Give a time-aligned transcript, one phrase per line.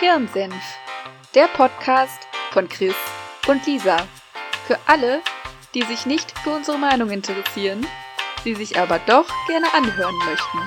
[0.00, 0.54] Hirnsenf,
[1.34, 2.94] der Podcast von Chris
[3.46, 3.98] und Lisa.
[4.66, 5.20] Für alle,
[5.74, 7.86] die sich nicht für unsere Meinung interessieren,
[8.42, 10.58] sie sich aber doch gerne anhören möchten.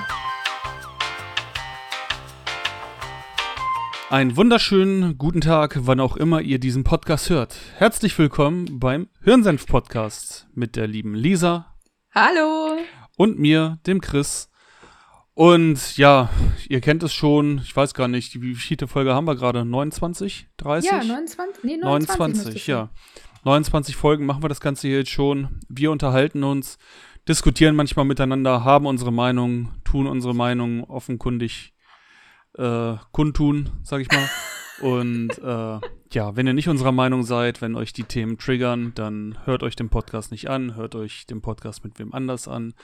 [4.08, 7.56] Einen wunderschönen guten Tag, wann auch immer ihr diesen Podcast hört.
[7.76, 11.74] Herzlich willkommen beim Hirnsenf-Podcast mit der lieben Lisa.
[12.14, 12.78] Hallo!
[13.16, 14.48] Und mir, dem Chris.
[15.34, 16.30] Und ja,
[16.68, 19.64] ihr kennt es schon, ich weiß gar nicht, wie viele Folge haben wir gerade?
[19.64, 20.46] 29?
[20.58, 20.90] 30?
[20.90, 22.90] Ja, 29, nee, 29, 29 ja.
[23.42, 25.60] 29 Folgen machen wir das Ganze hier jetzt schon.
[25.68, 26.78] Wir unterhalten uns,
[27.28, 31.74] diskutieren manchmal miteinander, haben unsere Meinung, tun unsere Meinung offenkundig
[32.56, 34.30] äh, kundtun, sag ich mal.
[34.80, 35.80] Und äh,
[36.12, 39.74] ja, wenn ihr nicht unserer Meinung seid, wenn euch die Themen triggern, dann hört euch
[39.74, 42.74] den Podcast nicht an, hört euch den Podcast mit wem anders an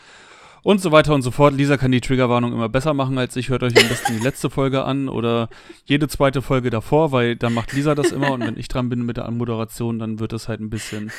[0.62, 1.54] und so weiter und so fort.
[1.54, 3.48] Lisa kann die Triggerwarnung immer besser machen als ich.
[3.48, 5.48] Hört euch am besten die letzte Folge an oder
[5.84, 9.04] jede zweite Folge davor, weil dann macht Lisa das immer und wenn ich dran bin
[9.04, 11.10] mit der Anmoderation, dann wird es halt ein bisschen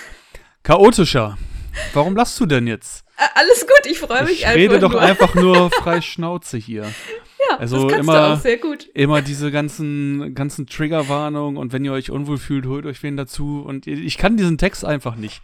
[0.63, 1.37] chaotischer.
[1.93, 3.05] Warum lachst du denn jetzt?
[3.35, 4.59] Alles gut, ich freue mich ich einfach.
[4.59, 5.01] Ich rede doch nur.
[5.01, 6.83] einfach nur frei Schnauze hier.
[6.83, 8.89] Ja, also das immer, du auch sehr gut.
[8.93, 13.63] Immer diese ganzen, ganzen Triggerwarnungen und wenn ihr euch unwohl fühlt, holt euch wen dazu.
[13.65, 15.41] Und ich kann diesen Text einfach nicht.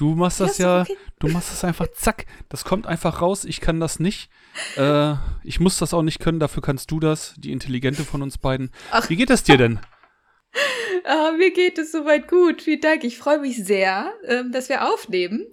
[0.00, 0.96] Du machst das ja, ja okay.
[1.18, 2.24] du machst das einfach zack.
[2.48, 3.44] Das kommt einfach raus.
[3.44, 4.30] Ich kann das nicht.
[4.76, 5.12] Äh,
[5.44, 6.40] ich muss das auch nicht können.
[6.40, 8.70] Dafür kannst du das, die Intelligente von uns beiden.
[8.92, 9.10] Ach.
[9.10, 9.78] Wie geht es dir denn?
[11.04, 12.60] Ah, mir geht es soweit gut.
[12.60, 13.04] Vielen Dank.
[13.04, 15.46] Ich freue mich sehr, ähm, dass wir aufnehmen.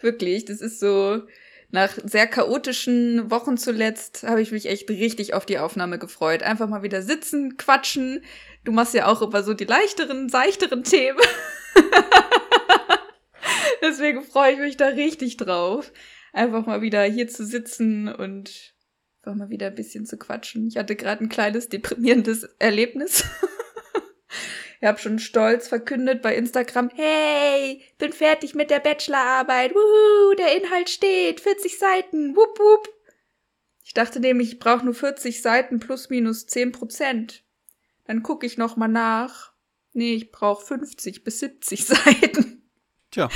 [0.00, 0.46] Wirklich.
[0.46, 1.22] Das ist so,
[1.70, 6.42] nach sehr chaotischen Wochen zuletzt habe ich mich echt richtig auf die Aufnahme gefreut.
[6.42, 8.22] Einfach mal wieder sitzen, quatschen.
[8.64, 11.18] Du machst ja auch immer so die leichteren, seichteren Themen.
[13.82, 15.92] Deswegen freue ich mich da richtig drauf.
[16.32, 18.74] Einfach mal wieder hier zu sitzen und
[19.22, 20.66] einfach mal wieder ein bisschen zu quatschen.
[20.66, 23.24] Ich hatte gerade ein kleines deprimierendes Erlebnis.
[24.80, 29.74] ich habe schon stolz verkündet bei Instagram, hey, bin fertig mit der Bachelorarbeit.
[29.74, 32.36] Wuhu, der Inhalt steht, 40 Seiten.
[32.36, 32.88] Wupp, wupp.
[33.84, 37.44] Ich dachte nämlich, ich brauche nur 40 Seiten plus minus 10 Prozent.
[38.06, 39.52] Dann gucke ich noch mal nach.
[39.92, 42.53] Nee, ich brauche 50 bis 70 Seiten.
[43.14, 43.28] Tja.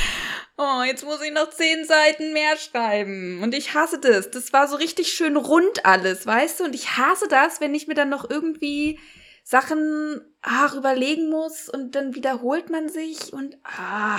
[0.57, 3.41] Oh, jetzt muss ich noch zehn Seiten mehr schreiben.
[3.45, 4.29] Und ich hasse das.
[4.29, 6.65] Das war so richtig schön rund alles, weißt du?
[6.65, 8.99] Und ich hasse das, wenn ich mir dann noch irgendwie
[9.45, 14.19] Sachen ach, überlegen muss und dann wiederholt man sich und ah.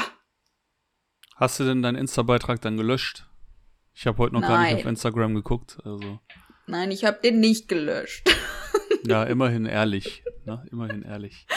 [1.35, 3.27] Hast du denn deinen Insta-Beitrag dann gelöscht?
[3.93, 4.49] Ich habe heute noch Nein.
[4.49, 5.77] gar nicht auf Instagram geguckt.
[5.83, 6.19] Also.
[6.67, 8.33] Nein, ich habe den nicht gelöscht.
[9.05, 10.23] ja, immerhin ehrlich.
[10.45, 10.65] Ne?
[10.71, 11.47] Immerhin ehrlich.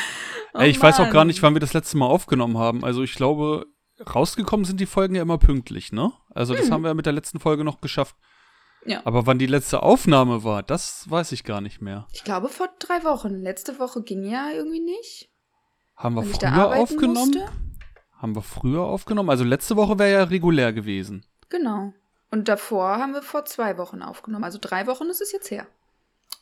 [0.54, 0.88] Oh Ey, ich Mann.
[0.88, 2.84] weiß auch gar nicht, wann wir das letzte Mal aufgenommen haben.
[2.84, 3.66] Also ich glaube,
[4.00, 6.12] rausgekommen sind die Folgen ja immer pünktlich, ne?
[6.30, 6.72] Also das hm.
[6.72, 8.16] haben wir mit der letzten Folge noch geschafft.
[8.84, 9.00] Ja.
[9.04, 12.06] Aber wann die letzte Aufnahme war, das weiß ich gar nicht mehr.
[12.12, 13.40] Ich glaube vor drei Wochen.
[13.40, 15.30] Letzte Woche ging ja irgendwie nicht.
[15.96, 17.14] Haben wir früher aufgenommen?
[17.14, 17.48] Musste.
[18.16, 19.30] Haben wir früher aufgenommen?
[19.30, 21.24] Also letzte Woche wäre ja regulär gewesen.
[21.48, 21.92] Genau.
[22.30, 24.44] Und davor haben wir vor zwei Wochen aufgenommen.
[24.44, 25.66] Also drei Wochen ist es jetzt her.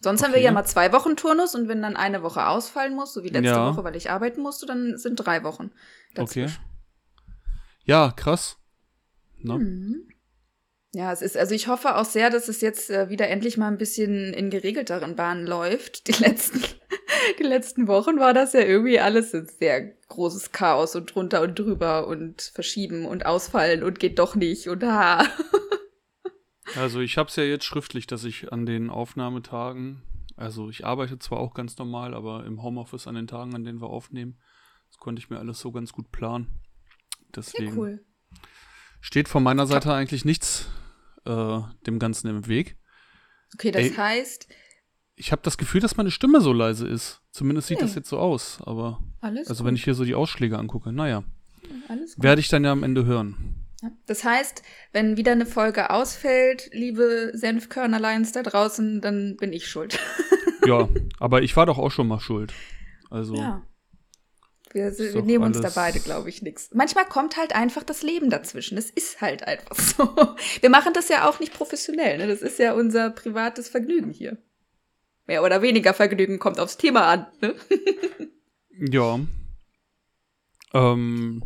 [0.00, 0.28] Sonst okay.
[0.28, 3.22] haben wir ja mal zwei Wochen Turnus und wenn dann eine Woche ausfallen muss, so
[3.22, 3.70] wie letzte ja.
[3.70, 5.72] Woche, weil ich arbeiten musste, dann sind drei Wochen.
[6.14, 6.56] Dazwischen.
[6.56, 6.69] Okay.
[7.90, 8.56] Ja, krass.
[9.40, 9.58] Ne?
[9.58, 10.08] Mhm.
[10.92, 13.66] Ja, es ist, also ich hoffe auch sehr, dass es jetzt äh, wieder endlich mal
[13.66, 16.06] ein bisschen in geregelteren Bahnen läuft.
[16.06, 16.62] Die letzten,
[17.40, 21.58] die letzten Wochen war das ja irgendwie alles ein sehr großes Chaos und drunter und
[21.58, 25.26] drüber und verschieben und ausfallen und geht doch nicht und ha.
[26.76, 30.02] Also ich habe es ja jetzt schriftlich, dass ich an den Aufnahmetagen,
[30.36, 33.80] also ich arbeite zwar auch ganz normal, aber im Homeoffice an den Tagen, an denen
[33.80, 34.38] wir aufnehmen,
[34.88, 36.60] das konnte ich mir alles so ganz gut planen.
[37.36, 38.04] Deswegen ja, cool.
[39.00, 40.68] steht von meiner Seite eigentlich nichts
[41.24, 42.76] äh, dem Ganzen im Weg.
[43.54, 44.48] Okay, das Ey, heißt.
[45.16, 47.20] Ich habe das Gefühl, dass meine Stimme so leise ist.
[47.30, 47.86] Zumindest sieht hey.
[47.86, 48.58] das jetzt so aus.
[48.64, 49.68] Aber Alles also gut.
[49.68, 51.24] wenn ich hier so die Ausschläge angucke, naja.
[52.16, 53.66] Werde ich dann ja am Ende hören.
[54.06, 54.62] Das heißt,
[54.92, 59.98] wenn wieder eine Folge ausfällt, liebe Senfkörnerleins da draußen, dann bin ich schuld.
[60.66, 62.52] ja, aber ich war doch auch schon mal schuld.
[63.10, 63.34] Also.
[63.34, 63.62] Ja.
[64.72, 66.70] Wir, wir nehmen uns da beide, glaube ich, nichts.
[66.72, 68.78] Manchmal kommt halt einfach das Leben dazwischen.
[68.78, 70.36] Es ist halt einfach so.
[70.60, 72.18] Wir machen das ja auch nicht professionell.
[72.18, 72.28] Ne?
[72.28, 74.38] Das ist ja unser privates Vergnügen hier.
[75.26, 77.26] Mehr oder weniger Vergnügen kommt aufs Thema an.
[77.40, 77.54] Ne?
[78.90, 79.18] ja.
[80.72, 81.42] Ähm,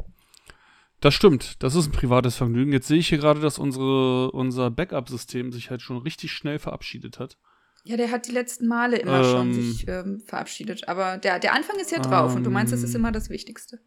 [1.00, 1.62] das stimmt.
[1.62, 2.72] Das ist ein privates Vergnügen.
[2.72, 7.18] Jetzt sehe ich hier gerade, dass unsere, unser Backup-System sich halt schon richtig schnell verabschiedet
[7.18, 7.38] hat.
[7.86, 10.88] Ja, der hat die letzten Male immer ähm, schon sich ähm, verabschiedet.
[10.88, 13.02] Aber der, der Anfang ist ja drauf ähm, und du meinst, das ist ähm.
[13.02, 13.78] immer das Wichtigste.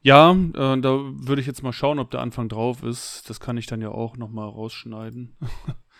[0.00, 3.28] Ja, äh, da würde ich jetzt mal schauen, ob der Anfang drauf ist.
[3.28, 5.36] Das kann ich dann ja auch noch mal rausschneiden.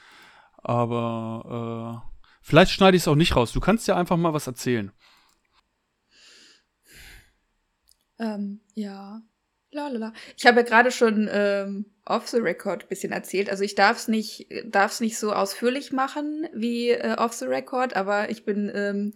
[0.57, 3.53] Aber äh, vielleicht schneide ich es auch nicht raus.
[3.53, 4.91] Du kannst ja einfach mal was erzählen.
[8.19, 9.21] Ähm, ja.
[9.79, 10.13] Lalala.
[10.37, 13.51] Ich habe ja gerade schon ähm, off the record ein bisschen erzählt.
[13.51, 17.95] Also ich darf es nicht, darf's nicht so ausführlich machen wie äh, off the record,
[17.95, 19.15] aber ich bin, ähm,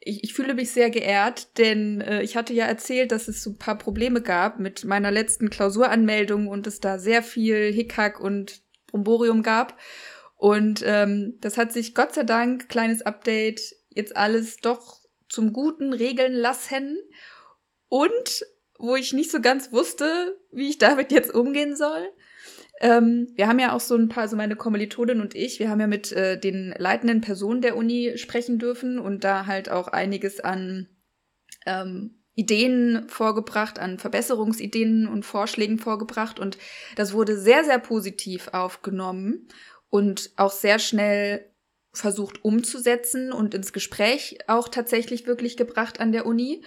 [0.00, 3.50] ich, ich fühle mich sehr geehrt, denn äh, ich hatte ja erzählt, dass es so
[3.50, 8.62] ein paar Probleme gab mit meiner letzten Klausuranmeldung und es da sehr viel Hickhack und
[8.86, 9.78] Bromborium gab.
[10.36, 13.60] Und ähm, das hat sich Gott sei Dank, kleines Update,
[13.90, 16.96] jetzt alles doch zum Guten regeln lassen.
[17.88, 18.44] Und
[18.78, 22.08] wo ich nicht so ganz wusste, wie ich damit jetzt umgehen soll.
[22.80, 25.80] Ähm, wir haben ja auch so ein paar, so meine Kommilitonin und ich, wir haben
[25.80, 30.38] ja mit äh, den leitenden Personen der Uni sprechen dürfen und da halt auch einiges
[30.38, 30.88] an
[31.66, 36.56] ähm, Ideen vorgebracht, an Verbesserungsideen und Vorschlägen vorgebracht und
[36.94, 39.48] das wurde sehr, sehr positiv aufgenommen
[39.90, 41.50] und auch sehr schnell
[41.92, 46.62] versucht umzusetzen und ins Gespräch auch tatsächlich wirklich gebracht an der Uni.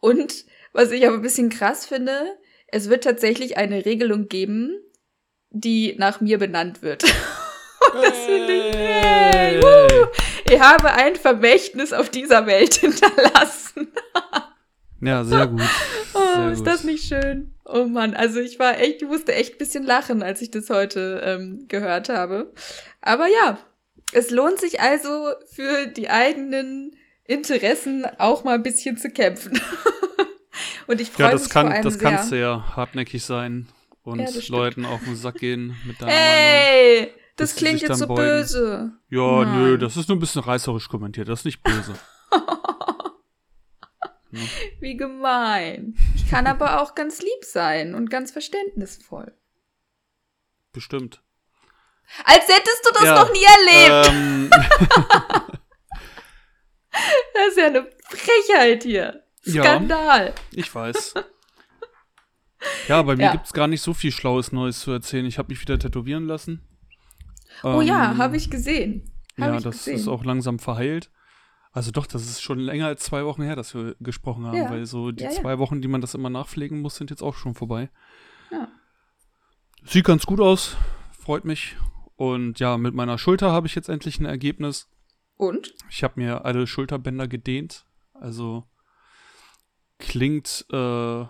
[0.00, 0.44] Und
[0.76, 2.36] was ich aber ein bisschen krass finde,
[2.68, 4.78] es wird tatsächlich eine Regelung geben,
[5.50, 7.02] die nach mir benannt wird.
[7.94, 8.76] das finde ich.
[8.76, 9.60] Hey,
[10.44, 13.88] ich habe ein Vermächtnis auf dieser Welt hinterlassen.
[15.00, 15.62] ja, sehr gut.
[16.14, 16.66] Oh, sehr ist gut.
[16.66, 17.54] das nicht schön?
[17.66, 20.70] Oh Mann, also ich war echt, ich musste echt ein bisschen lachen, als ich das
[20.70, 22.54] heute ähm, gehört habe.
[23.02, 23.58] Aber ja,
[24.12, 29.60] es lohnt sich also für die eigenen Interessen auch mal ein bisschen zu kämpfen.
[30.86, 32.02] Und ich freue ja, das mich kann, vor allem das sehr.
[32.10, 33.68] kannst du ja hartnäckig sein
[34.02, 37.14] und Ja, das Leuten auf den Sack gehen mit deiner Ey, Meinung.
[37.36, 38.22] das klingt jetzt so beugen.
[38.22, 38.92] böse.
[39.10, 39.80] Ja, nö, Nein.
[39.80, 41.94] das ist nur ein bisschen reißerisch kommentiert, das ist nicht böse.
[44.80, 45.96] Wie gemein.
[46.14, 49.34] Ich kann aber auch ganz lieb sein und ganz verständnisvoll.
[50.72, 51.22] Bestimmt.
[52.24, 54.08] Als hättest du das Ja, noch nie erlebt.
[54.12, 54.50] Ähm,
[57.34, 59.22] Das ist ja eine Frechheit hier.
[59.46, 59.62] Ja.
[59.62, 60.34] Skandal.
[60.52, 61.14] ich weiß.
[62.88, 63.32] Ja, bei mir Ja.
[63.32, 65.26] gibt's gar nicht so viel Schlaues Neues zu erzählen.
[65.26, 66.66] Ich habe mich wieder tätowieren lassen.
[67.62, 69.12] Oh ja, Ähm, habe ich gesehen.
[69.38, 69.94] Hab Ja, ich das gesehen.
[69.96, 71.10] ist auch langsam verheilt.
[71.70, 74.70] Also doch, das ist schon länger als zwei Wochen her, dass wir gesprochen haben, Ja.
[74.70, 75.40] weil so die Ja, ja.
[75.40, 77.90] zwei Wochen, die man das immer nachpflegen muss, sind jetzt auch schon vorbei.
[78.50, 78.68] Ja.
[79.84, 80.76] Sieht ganz gut aus,
[81.12, 81.76] freut mich.
[82.16, 84.88] Und ja, mit meiner Schulter habe ich jetzt endlich ein Ergebnis.
[85.36, 85.74] Und?
[85.90, 87.84] Ich habe mir alle Schulterbänder gedehnt.
[88.14, 88.64] Also
[89.98, 91.24] klingt äh,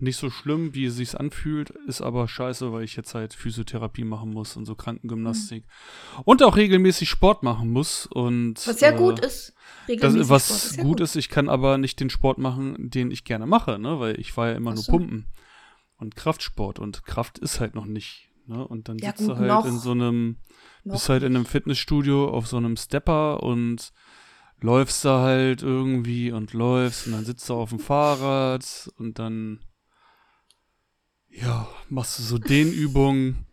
[0.00, 4.04] nicht so schlimm, wie es sich anfühlt, ist aber scheiße, weil ich jetzt halt Physiotherapie
[4.04, 5.64] machen muss und so Krankengymnastik.
[6.24, 8.06] Und auch regelmäßig Sport machen muss.
[8.06, 9.54] Und, Was ja äh, gut ist.
[10.00, 13.10] Das, was Sport ist ja gut ist, ich kann aber nicht den Sport machen, den
[13.10, 14.00] ich gerne mache, ne?
[14.00, 14.92] Weil ich war ja immer Ach nur so.
[14.92, 15.26] Pumpen
[15.96, 18.66] und Kraftsport und Kraft ist halt noch nicht, ne?
[18.66, 19.64] Und dann Ja, sitzt gut, du halt noch.
[19.66, 20.38] in so einem,
[20.84, 23.92] Noch bist halt in einem Fitnessstudio auf so einem Stepper und
[24.60, 29.60] läufst da halt irgendwie und läufst und dann sitzt du auf dem Fahrrad und dann
[31.30, 33.46] ja, machst du so Dehnübungen.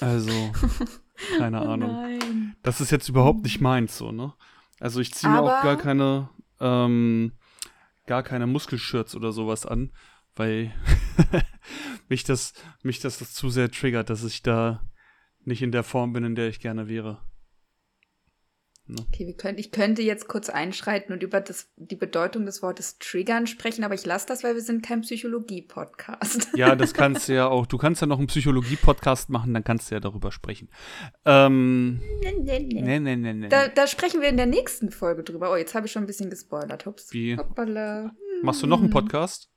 [0.00, 0.52] Also,
[1.38, 1.92] keine Oh Ahnung.
[1.92, 2.56] Nein.
[2.62, 4.34] Das ist jetzt überhaupt nicht meins, so, ne?
[4.80, 6.28] Also ich ziehe mir auch gar keine,
[6.60, 7.32] ähm,
[8.06, 9.92] gar keine Muskelshirts oder sowas an,
[10.34, 10.74] weil
[12.08, 12.52] mich das,
[12.82, 14.82] mich das, das zu sehr triggert, dass ich da
[15.44, 17.20] nicht in der Form bin, in der ich gerne wäre.
[19.00, 22.98] Okay, wir können, ich könnte jetzt kurz einschreiten und über das, die Bedeutung des Wortes
[22.98, 26.48] triggern sprechen, aber ich lasse das, weil wir sind kein Psychologie-Podcast.
[26.56, 27.66] Ja, das kannst du ja auch.
[27.66, 30.68] Du kannst ja noch einen Psychologie-Podcast machen, dann kannst du ja darüber sprechen.
[31.24, 32.82] Ähm, nee, nee, nee.
[32.82, 33.48] nee, nee, nee, nee.
[33.48, 35.52] Da, da sprechen wir in der nächsten Folge drüber.
[35.52, 36.86] Oh, jetzt habe ich schon ein bisschen gespoilert.
[36.86, 37.12] Hups.
[37.12, 37.36] Wie?
[37.36, 38.12] Hoppala.
[38.42, 39.50] Machst du noch einen Podcast?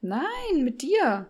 [0.00, 1.28] Nein, mit dir.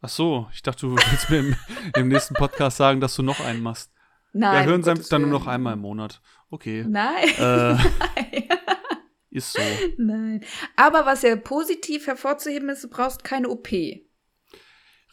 [0.00, 1.56] Ach so, ich dachte, du willst mir im,
[1.96, 3.92] im nächsten Podcast sagen, dass du noch einen machst.
[4.32, 4.54] Nein.
[4.54, 6.20] ja, hören sie Gottes dann nur noch einmal im Monat.
[6.50, 6.84] Okay.
[6.88, 7.28] Nein.
[7.38, 8.48] Äh, Nein.
[9.30, 9.60] ist so.
[9.98, 10.44] Nein.
[10.76, 13.70] Aber was ja positiv hervorzuheben ist, du brauchst keine OP.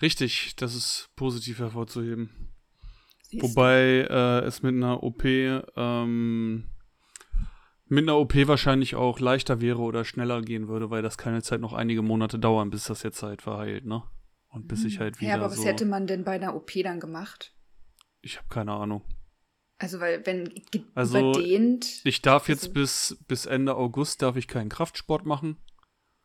[0.01, 2.53] Richtig, das ist positiv hervorzuheben.
[3.23, 3.43] Siehst.
[3.43, 6.65] Wobei äh, es mit einer OP ähm,
[7.91, 11.51] mit einer OP wahrscheinlich auch leichter wäre oder schneller gehen würde, weil das kann jetzt
[11.51, 14.03] halt noch einige Monate dauern, bis das jetzt halt verheilt, ne?
[14.49, 15.57] Und bis ich halt wieder Ja, aber so.
[15.57, 17.53] was hätte man denn bei einer OP dann gemacht?
[18.21, 19.03] Ich habe keine Ahnung.
[19.77, 20.51] Also, weil, wenn
[20.93, 22.01] Also, überdehnt.
[22.03, 25.57] Ich darf jetzt Also- bis, bis Ende August darf ich keinen Kraftsport machen,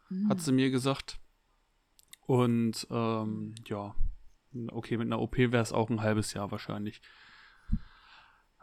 [0.08, 0.28] Hm.
[0.28, 1.20] hat sie mir gesagt.
[2.26, 3.94] Und ähm, ja,
[4.72, 7.00] okay, mit einer OP wäre es auch ein halbes Jahr wahrscheinlich.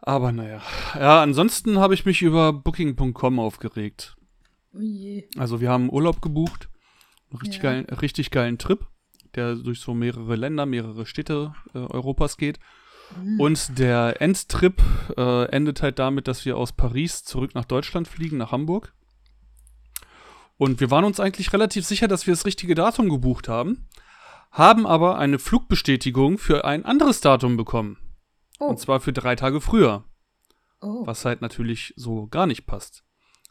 [0.01, 0.61] Aber naja.
[0.95, 4.17] Ja, ansonsten habe ich mich über Booking.com aufgeregt.
[4.73, 5.27] Oh je.
[5.37, 6.69] Also wir haben Urlaub gebucht.
[7.29, 7.63] Einen richtig, Ja.
[7.71, 8.85] geilen, richtig geilen Trip,
[9.35, 12.59] der durch so mehrere Länder, mehrere Städte äh, Europas geht.
[13.15, 13.39] Hm.
[13.39, 14.81] Und der Endtrip
[15.17, 18.93] äh, endet halt damit, dass wir aus Paris zurück nach Deutschland fliegen, nach Hamburg.
[20.57, 23.87] Und wir waren uns eigentlich relativ sicher, dass wir das richtige Datum gebucht haben,
[24.51, 27.97] haben aber eine Flugbestätigung für ein anderes Datum bekommen.
[28.59, 28.65] Oh.
[28.65, 30.03] Und zwar für drei Tage früher,
[30.81, 31.05] oh.
[31.05, 33.03] was halt natürlich so gar nicht passt.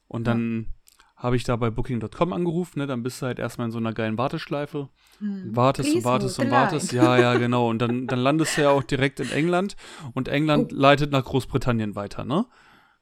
[0.07, 0.75] Und dann
[1.21, 2.87] habe ich da bei Booking.com angerufen, ne?
[2.87, 4.89] Dann bist du halt erstmal in so einer geilen Warteschleife.
[5.19, 5.55] Hm.
[5.55, 6.93] Wartest und wartest und wartest.
[6.93, 7.69] Ja, ja, genau.
[7.69, 9.77] Und dann, dann landest du ja auch direkt in England
[10.15, 10.77] und England Oh.
[10.77, 12.47] leitet nach Großbritannien weiter, ne?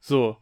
[0.01, 0.37] So.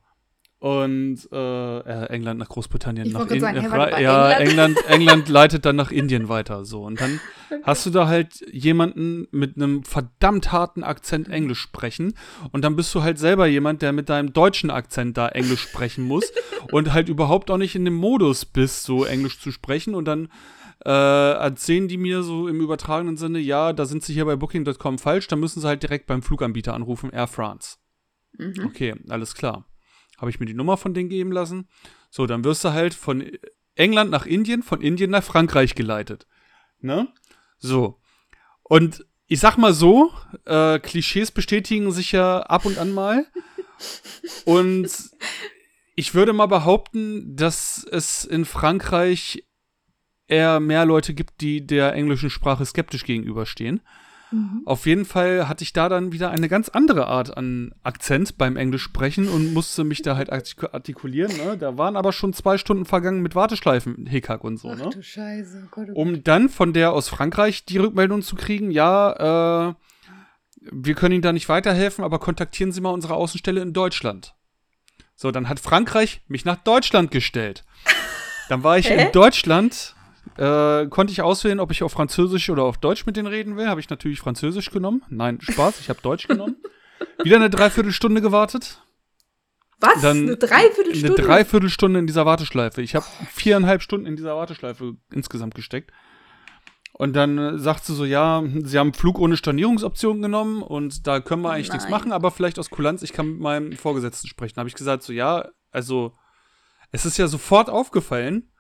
[0.60, 4.32] Und äh, äh, England nach Großbritannien Ich nach wollte gerade In- sagen, warte, bei Ja,
[4.32, 4.78] England?
[4.78, 6.66] England, England leitet dann nach Indien weiter.
[6.66, 6.82] So.
[6.84, 7.20] Und dann
[7.62, 12.16] hast du da halt jemanden mit einem verdammt harten Akzent Englisch sprechen.
[12.52, 16.04] Und dann bist du halt selber jemand, der mit deinem deutschen Akzent da Englisch sprechen
[16.06, 16.32] muss
[16.72, 19.94] und halt überhaupt auch nicht in dem Modus bist, so Englisch zu sprechen.
[19.94, 20.28] Und dann
[20.84, 24.98] äh, erzählen die mir so im übertragenen Sinne, ja, da sind sie hier bei Booking.com
[24.98, 27.78] falsch, dann müssen sie halt direkt beim Fluganbieter anrufen, Air France.
[28.40, 28.66] Mhm.
[28.66, 29.66] Okay, alles klar.
[30.18, 31.68] Habe ich mir die Nummer von denen geben lassen.
[32.10, 33.24] So, dann wirst du halt von
[33.76, 36.28] England nach Indien, von Indien nach Frankreich geleitet.
[36.80, 37.08] Ne?
[37.60, 38.00] So.
[38.64, 40.12] Und ich sag mal so,
[40.46, 43.26] äh, Klischees bestätigen sich ja ab und an mal.
[44.46, 44.90] Und
[45.96, 49.44] ich würde mal behaupten, dass es in Frankreich
[50.28, 53.82] eher mehr Leute gibt, die der englischen Sprache skeptisch gegenüberstehen.
[54.32, 54.64] Mhm.
[54.66, 58.58] Auf jeden Fall hatte ich da dann wieder eine ganz andere Art an Akzent beim
[58.58, 61.32] Englisch sprechen und musste mich da halt artik- artikulieren.
[61.38, 61.58] Ne?
[61.58, 64.70] Da waren aber schon zwei Stunden vergangen mit Warteschleifen, Hickhack und so.
[64.72, 64.90] Ach Ne?
[64.90, 65.64] du Scheiße.
[65.66, 65.96] Oh Gott, oh Gott.
[65.96, 69.74] Um dann von der aus Frankreich die Rückmeldung zu kriegen, ja, äh,
[70.72, 74.34] wir können Ihnen da nicht weiterhelfen, aber kontaktieren Sie mal unsere Außenstelle in Deutschland.
[75.16, 77.64] So, dann hat Frankreich mich nach Deutschland gestellt.
[78.50, 79.06] Dann war ich Hä?
[79.06, 79.96] in Deutschland,
[80.38, 83.68] äh, konnte ich auswählen, ob ich auf Französisch oder auf Deutsch mit denen reden will.
[83.68, 85.04] Habe ich natürlich Französisch genommen.
[85.10, 86.58] Nein, Spaß, ich habe Deutsch genommen.
[87.24, 88.82] Wieder eine Dreiviertelstunde gewartet.
[89.80, 90.02] Was?
[90.02, 91.16] dann eine Dreiviertelstunde?
[91.16, 92.82] Eine Dreiviertelstunde in dieser Warteschleife.
[92.82, 95.92] Ich habe viereinhalb Stunden in dieser Warteschleife insgesamt gesteckt.
[96.94, 101.20] Und dann äh, sagt sie so, ja, sie haben Flug ohne Stornierungsoption genommen und da
[101.20, 101.92] können wir eigentlich nichts nein.
[101.92, 104.58] machen, aber vielleicht aus Kulanz, ich kann mit meinem Vorgesetzten sprechen.
[104.58, 106.18] Habe ich gesagt, so, ja, also
[106.92, 108.52] es ist ja sofort aufgefallen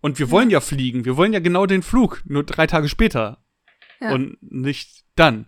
[0.00, 3.38] und wir wollen ja fliegen, wir wollen ja genau den Flug, nur drei Tage später
[4.00, 4.12] Ja.
[4.12, 5.46] und nicht dann.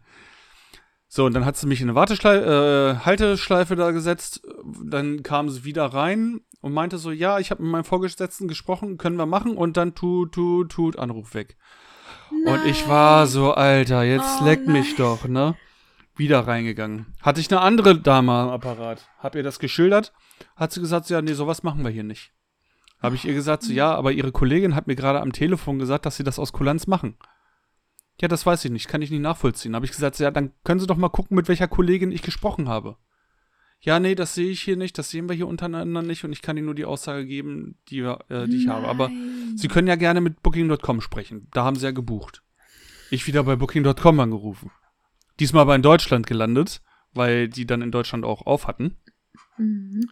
[1.11, 4.43] So, und dann hat sie mich in eine Warteschleife, äh, Halteschleife da gesetzt.
[4.85, 8.99] Dann kam sie wieder rein und meinte so, ja, ich habe mit meinem Vorgesetzten gesprochen,
[8.99, 9.57] können wir machen.
[9.57, 11.57] Und dann tut, tut, tut, Anruf weg.
[12.45, 14.75] Und ich war so, Alter, jetzt Oh leckt nein.
[14.81, 15.55] mich doch, ne?
[16.15, 17.07] Wieder reingegangen.
[17.23, 19.09] Hatte ich eine andere Dame am Apparat.
[19.19, 20.13] Hab ihr das geschildert.
[20.57, 22.33] Hat sie gesagt, ja, nee, sowas machen wir hier nicht.
[23.01, 26.07] Habe ich ihr gesagt, so, ja, aber ihre Kollegin hat mir gerade am Telefon gesagt,
[26.07, 27.17] dass sie das aus Kulanz machen.
[28.21, 29.77] Ja, das weiß ich nicht, kann ich nicht nachvollziehen.
[29.77, 32.23] Habe ich gesagt, so, ja, dann können Sie doch mal gucken, mit welcher Kollegin ich
[32.23, 32.97] gesprochen habe.
[33.81, 36.43] Ja, nee, das sehe ich hier nicht, das sehen wir hier untereinander nicht und ich
[36.43, 38.89] kann Ihnen nur die Aussage geben, die, äh, die ich habe.
[38.89, 39.11] Aber.
[39.55, 41.47] Sie können ja gerne mit Booking.com sprechen.
[41.53, 42.43] Da haben Sie ja gebucht.
[43.11, 44.73] Ich wieder bei Booking.com angerufen.
[45.39, 46.83] Diesmal aber in Deutschland gelandet,
[47.15, 48.97] weil die dann in Deutschland auch auf hatten.
[49.57, 50.09] Mhm.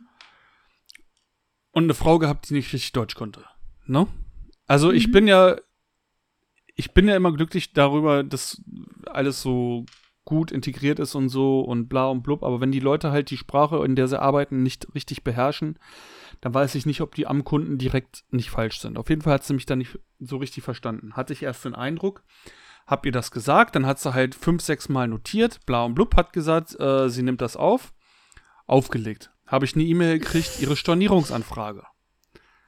[1.76, 3.44] Und eine Frau gehabt, die nicht richtig Deutsch konnte.
[3.84, 4.06] Ne?
[4.66, 5.12] Also ich Mhm.
[5.12, 5.56] bin ja,
[6.74, 8.62] ich bin ja immer glücklich darüber, dass
[9.04, 9.84] alles so
[10.24, 12.42] gut integriert ist und so und bla und blub.
[12.44, 15.78] Aber wenn die Leute halt die Sprache, in der sie arbeiten, nicht richtig beherrschen,
[16.40, 18.96] dann weiß ich nicht, ob die am Kunden direkt nicht falsch sind.
[18.96, 21.12] Auf jeden Fall hat sie mich da nicht so richtig verstanden.
[21.12, 22.24] Hatte ich erst den Eindruck,
[22.86, 26.16] hab ihr das gesagt, dann hat sie halt fünf, sechs Mal notiert, bla und blub,
[26.16, 27.92] hat gesagt, äh, sie nimmt das auf,
[28.66, 29.30] aufgelegt.
[29.46, 31.84] Habe ich eine E-Mail gekriegt, ihre Stornierungsanfrage.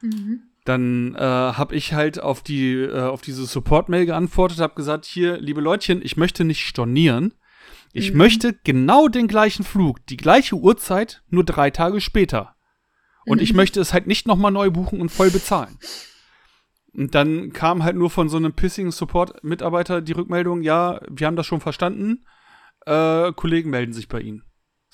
[0.01, 0.43] Mhm.
[0.65, 5.39] Dann äh, habe ich halt auf die äh, auf diese Support-Mail geantwortet, habe gesagt, hier,
[5.39, 7.35] liebe Leutchen, ich möchte nicht stornieren.
[7.93, 8.19] Ich Mhm.
[8.19, 12.55] möchte genau den gleichen Flug, die gleiche Uhrzeit, nur drei Tage später.
[13.25, 13.57] Und ich Mhm.
[13.57, 15.79] möchte es halt nicht nochmal neu buchen und voll bezahlen.
[16.95, 21.37] Und dann kam halt nur von so einem pissigen Support-Mitarbeiter die Rückmeldung, ja, wir haben
[21.37, 22.25] das schon verstanden,
[22.87, 24.43] äh, Kollegen melden sich bei Ihnen.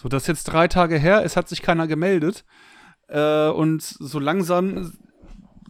[0.05, 2.45] So, das ist jetzt drei Tage her, es hat sich keiner gemeldet.
[3.09, 4.93] Äh, und so langsam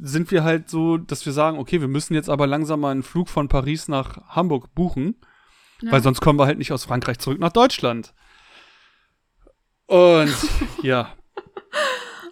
[0.01, 3.05] sind wir halt so, dass wir sagen, okay, wir müssen jetzt aber langsam mal einen
[3.05, 5.15] Flug von Paris nach Hamburg buchen,
[5.83, 5.93] Ja.
[5.93, 8.13] weil sonst kommen wir halt nicht aus Frankreich zurück nach Deutschland.
[9.87, 10.35] Und
[10.83, 11.15] ja.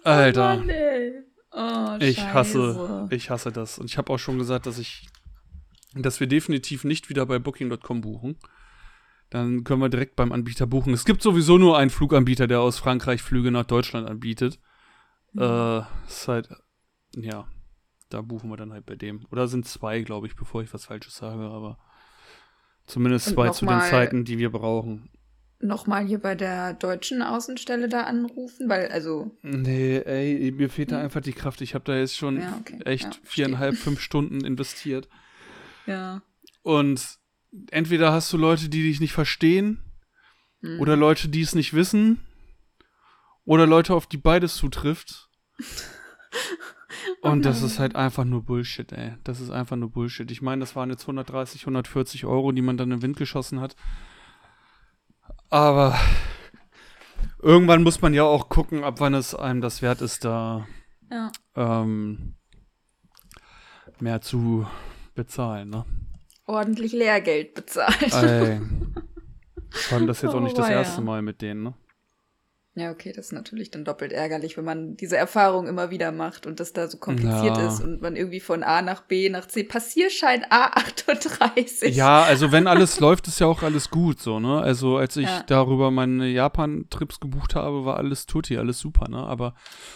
[0.03, 0.59] Alter.
[0.61, 1.99] Oh Mann.
[1.99, 3.79] Oh, Ich hasse, ich hasse das.
[3.79, 5.07] Und ich habe auch schon gesagt, dass ich,
[5.95, 8.37] dass wir definitiv nicht wieder bei Booking.com buchen.
[9.33, 10.93] Dann können wir direkt beim Anbieter buchen.
[10.93, 14.59] Es gibt sowieso nur einen Fluganbieter, der aus Frankreich Flüge nach Deutschland anbietet.
[15.33, 15.41] Mhm.
[15.41, 16.49] Äh, ist halt,
[17.15, 17.47] ja,
[18.09, 19.25] da buchen wir dann halt bei dem.
[19.31, 21.79] Oder sind zwei, glaube ich, bevor ich was Falsches sage, aber
[22.85, 25.09] zumindest Und zwei zu den Zeiten, die wir brauchen.
[25.59, 28.69] nochmal hier bei der deutschen Außenstelle da anrufen?
[28.69, 29.35] Weil, also.
[29.41, 31.61] Nee, ey, mir fehlt da einfach die Kraft.
[31.61, 32.79] Ich habe da jetzt schon Ja, okay.
[32.85, 35.09] echt Ja, viereinhalb, fünf Stunden investiert.
[35.87, 36.21] Ja.
[36.61, 37.17] Und
[37.71, 39.79] entweder hast du Leute, die dich nicht verstehen,
[40.61, 40.79] Hm.
[40.79, 42.19] oder Leute, die es nicht wissen,
[43.45, 45.29] oder Leute, auf die beides zutrifft.
[47.21, 49.15] Und das ist halt einfach nur Bullshit, ey.
[49.23, 50.29] Das ist einfach nur Bullshit.
[50.31, 53.59] Ich meine, das waren jetzt 130, 140 Euro, die man dann in den Wind geschossen
[53.59, 53.75] hat.
[55.49, 55.97] Aber
[57.41, 60.65] irgendwann muss man ja auch gucken, ab wann es einem das wert ist, da
[61.11, 61.31] Ja.
[61.55, 62.35] ähm,
[63.99, 64.65] mehr zu
[65.15, 65.85] bezahlen, ne?
[66.45, 68.13] Ordentlich Lehrgeld bezahlt.
[68.13, 68.61] Ey.
[69.71, 70.77] Vor allem das ist jetzt auch Oh, nicht das weia.
[70.77, 71.73] erste Mal mit denen, ne?
[72.75, 76.47] Ja, okay, das ist natürlich dann doppelt ärgerlich, wenn man diese Erfahrung immer wieder macht
[76.47, 77.67] und das da so kompliziert Ja.
[77.67, 79.63] ist und man irgendwie von A nach B nach C.
[79.63, 81.89] Passierschein A38.
[81.89, 84.59] Ja, also wenn alles läuft, ist ja auch alles gut, so, ne?
[84.59, 85.43] Also als ich Ja.
[85.45, 89.17] darüber meine Japan-Trips gebucht habe, war alles tutti, alles super, ne?
[89.19, 89.53] Aber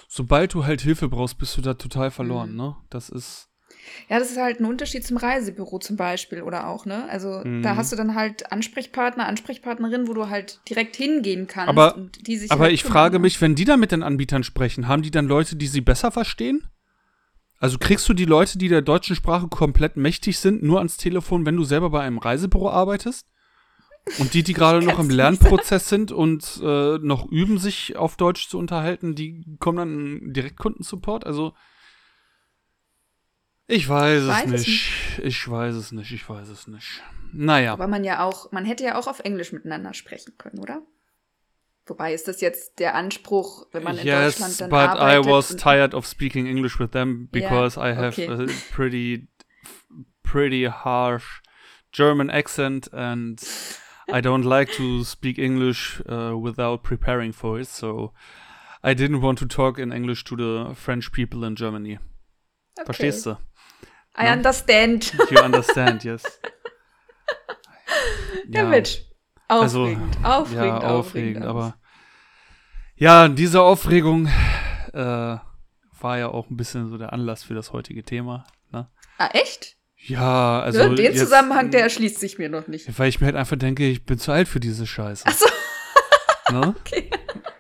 [0.07, 2.57] sobald du halt Hilfe brauchst, bist du da total verloren, Mhm.
[2.57, 2.75] ne?
[2.91, 3.49] Das ist,
[4.09, 7.07] Ja, das ist halt ein Unterschied zum Reisebüro zum Beispiel oder auch, ne?
[7.09, 7.63] Also Mhm.
[7.63, 12.27] da hast du dann halt Ansprechpartner, Ansprechpartnerin, wo du halt direkt hingehen kannst Aber- und
[12.27, 14.87] die sich aber halt ich kümmern, frage mich, wenn die da mit den Anbietern sprechen,
[14.87, 16.63] haben die dann Leute, die sie besser verstehen?
[17.59, 21.45] Also kriegst du die Leute, die der deutschen Sprache komplett mächtig sind, nur ans Telefon,
[21.45, 23.25] wenn du selber bei einem Reisebüro arbeitest?
[24.19, 28.47] Und die, die gerade noch im Lernprozess sind und äh, noch üben, sich auf Deutsch
[28.47, 31.25] zu unterhalten, die kommen dann in Direktkundensupport?
[31.25, 31.53] Also
[33.67, 35.19] ich weiß, Weiß es es nicht.
[35.23, 36.11] Ich weiß es nicht.
[36.11, 37.01] Ich weiß es nicht.
[37.33, 37.73] Naja.
[37.73, 40.81] Aber man ja auch, man hätte ja auch auf Englisch miteinander sprechen können, oder?
[41.85, 45.25] Wobei ist das jetzt der Anspruch, wenn man in yes, Deutschland dann but arbeitet?
[45.25, 48.27] I was tired of speaking English with them because I have okay.
[48.27, 49.27] a pretty,
[50.23, 51.41] pretty harsh
[51.91, 53.41] German accent and
[54.09, 57.67] I don't like to speak English uh, without preparing for it.
[57.67, 58.13] So
[58.83, 61.99] I didn't want to talk in English to the French people in Germany.
[62.77, 62.85] Okay.
[62.85, 63.37] Verstehst du?
[64.19, 64.33] I Ne?
[64.33, 65.13] understand.
[65.29, 66.23] You understand, yes.
[68.49, 69.01] Ja, Mensch.
[69.47, 70.83] Also, Aufregend, aufregend, ja, aufregend.
[70.85, 71.75] aufregend, aber
[72.95, 74.27] ja, diese Aufregung
[74.93, 74.97] äh,
[75.99, 78.45] war ja auch ein bisschen so der Anlass für das heutige Thema.
[78.71, 78.89] Ne?
[79.17, 79.75] Ah, echt?
[79.97, 82.97] Ja, also ja, den jetzt, Zusammenhang, der erschließt sich mir noch nicht.
[82.99, 85.23] weil ich mir halt einfach denke, ich bin zu alt für diese Scheiße.
[85.27, 85.45] Ach so.
[86.53, 86.75] Ne?
[86.79, 87.09] Okay.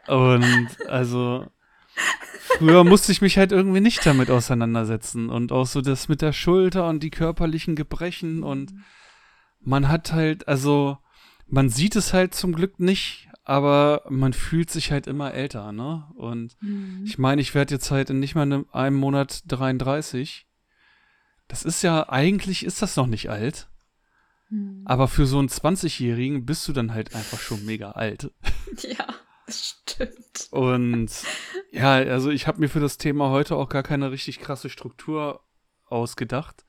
[0.07, 1.45] Und also
[2.39, 6.33] früher musste ich mich halt irgendwie nicht damit auseinandersetzen und auch so das mit der
[6.33, 8.73] Schulter und die körperlichen Gebrechen und
[9.61, 10.97] man hat halt, also
[11.47, 16.05] man sieht es halt zum Glück nicht, aber man fühlt sich halt immer älter, ne?
[16.15, 17.03] Und Mhm.
[17.05, 20.45] ich meine, ich werde jetzt halt in nicht mal einem, einem Monat 33.
[21.47, 23.69] Das ist ja, eigentlich ist das noch nicht alt.
[24.49, 24.81] Mhm.
[24.85, 28.31] Aber für so einen 20-Jährigen bist du dann halt einfach schon mega alt.
[28.83, 29.07] Ja,
[29.49, 30.47] stimmt.
[30.51, 31.09] Und
[31.71, 35.41] ja, also ich habe mir für das Thema heute auch gar keine richtig krasse Struktur
[35.85, 36.65] ausgedacht.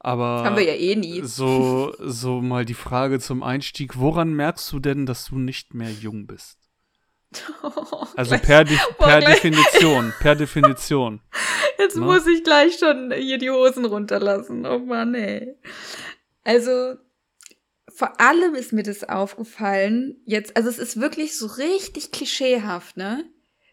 [0.00, 1.22] Aber Haben wir ja eh nie.
[1.22, 5.90] so, so mal die Frage zum Einstieg, woran merkst du denn, dass du nicht mehr
[5.90, 6.58] jung bist?
[8.16, 11.20] Also Gleich- per, De per Definition, per Definition.
[11.78, 12.04] Jetzt ne?
[12.04, 14.66] muss ich gleich schon hier die Hosen runterlassen.
[14.66, 15.54] Oh Mann, ey.
[16.42, 16.96] Also,
[17.98, 23.24] vor allem ist mir das aufgefallen, jetzt, also es ist wirklich so richtig klischeehaft, ne?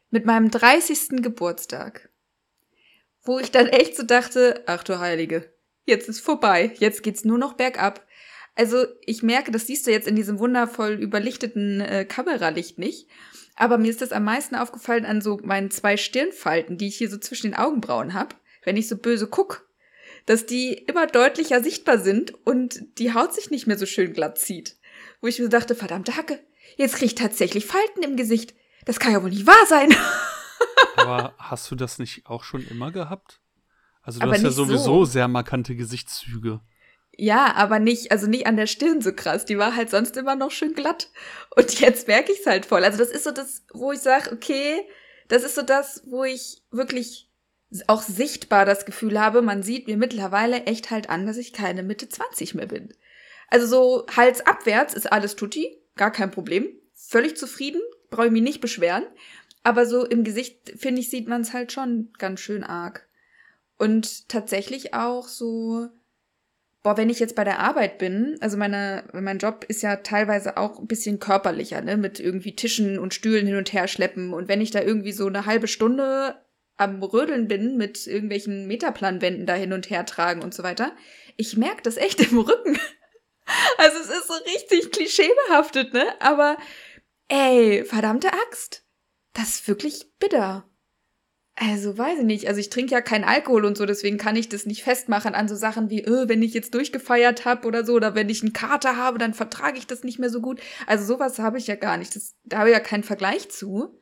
[0.09, 1.21] Mit meinem 30.
[1.21, 2.09] Geburtstag.
[3.21, 5.53] Wo ich dann echt so dachte, ach du Heilige,
[5.85, 8.03] jetzt ist vorbei, jetzt geht's nur noch bergab.
[8.55, 13.07] Also ich merke, das siehst du jetzt in diesem wundervoll überlichteten äh, Kameralicht nicht.
[13.55, 17.11] Aber mir ist das am meisten aufgefallen an so meinen zwei Stirnfalten, die ich hier
[17.11, 19.64] so zwischen den Augenbrauen habe, wenn ich so böse guck,
[20.25, 24.37] dass die immer deutlicher sichtbar sind und die Haut sich nicht mehr so schön glatt
[24.37, 24.77] zieht.
[25.21, 26.39] Wo ich mir dachte, verdammt Hacke,
[26.77, 28.53] jetzt krieg ich tatsächlich Falten im Gesicht.
[28.85, 29.95] Das kann ja wohl nicht wahr sein.
[30.95, 33.41] Aber hast du das nicht auch schon immer gehabt?
[34.01, 34.65] Also du Aber hast ja nicht so.
[34.65, 36.61] sowieso sehr markante Gesichtszüge.
[37.17, 39.45] Ja, aber nicht, also nicht an der Stirn so krass.
[39.45, 41.09] Die war halt sonst immer noch schön glatt.
[41.55, 42.83] Und jetzt merke ich es halt voll.
[42.83, 44.81] Also das ist so das, wo ich sage, okay,
[45.29, 47.29] das ist so das, wo ich wirklich
[47.87, 51.83] auch sichtbar das Gefühl habe, man sieht mir mittlerweile echt halt an, dass ich keine
[51.83, 52.93] Mitte 20 mehr bin.
[53.47, 56.67] Also so Hals abwärts ist alles tutti, gar kein Problem.
[56.93, 59.05] Völlig zufrieden, brauche ich mich nicht beschweren.
[59.63, 63.07] Aber so im Gesicht, finde ich, sieht man es halt schon ganz schön arg.
[63.77, 65.89] Und tatsächlich auch so,
[66.83, 70.57] boah, wenn ich jetzt bei der Arbeit bin, also meine, mein Job ist ja teilweise
[70.57, 74.33] auch ein bisschen körperlicher, ne, mit irgendwie Tischen und Stühlen hin und her schleppen.
[74.33, 76.35] Und wenn ich da irgendwie so eine halbe Stunde
[76.77, 80.95] am Rödeln bin mit irgendwelchen Metaplanwänden da hin und her tragen und so weiter,
[81.37, 82.79] ich merke das echt im Rücken.
[83.77, 86.03] Also es ist so richtig klischeebehaftet, ne?
[86.19, 86.57] Aber
[87.27, 88.83] ey, verdammte Axt.
[89.33, 90.67] Das ist wirklich bitter.
[91.57, 92.47] Also weiß ich nicht.
[92.47, 95.47] Also ich trinke ja keinen Alkohol und so, deswegen kann ich das nicht festmachen an
[95.47, 98.51] so Sachen wie, öh, wenn ich jetzt durchgefeiert habe oder so, oder wenn ich einen
[98.51, 100.59] Kater habe, dann vertrage ich das nicht mehr so gut.
[100.85, 102.15] Also sowas habe ich ja gar nicht.
[102.15, 103.97] Das, da habe ich ja keinen Vergleich zu.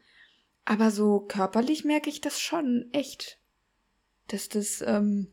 [0.65, 3.39] Aber so körperlich merke ich das schon echt,
[4.27, 5.27] dass das ähm,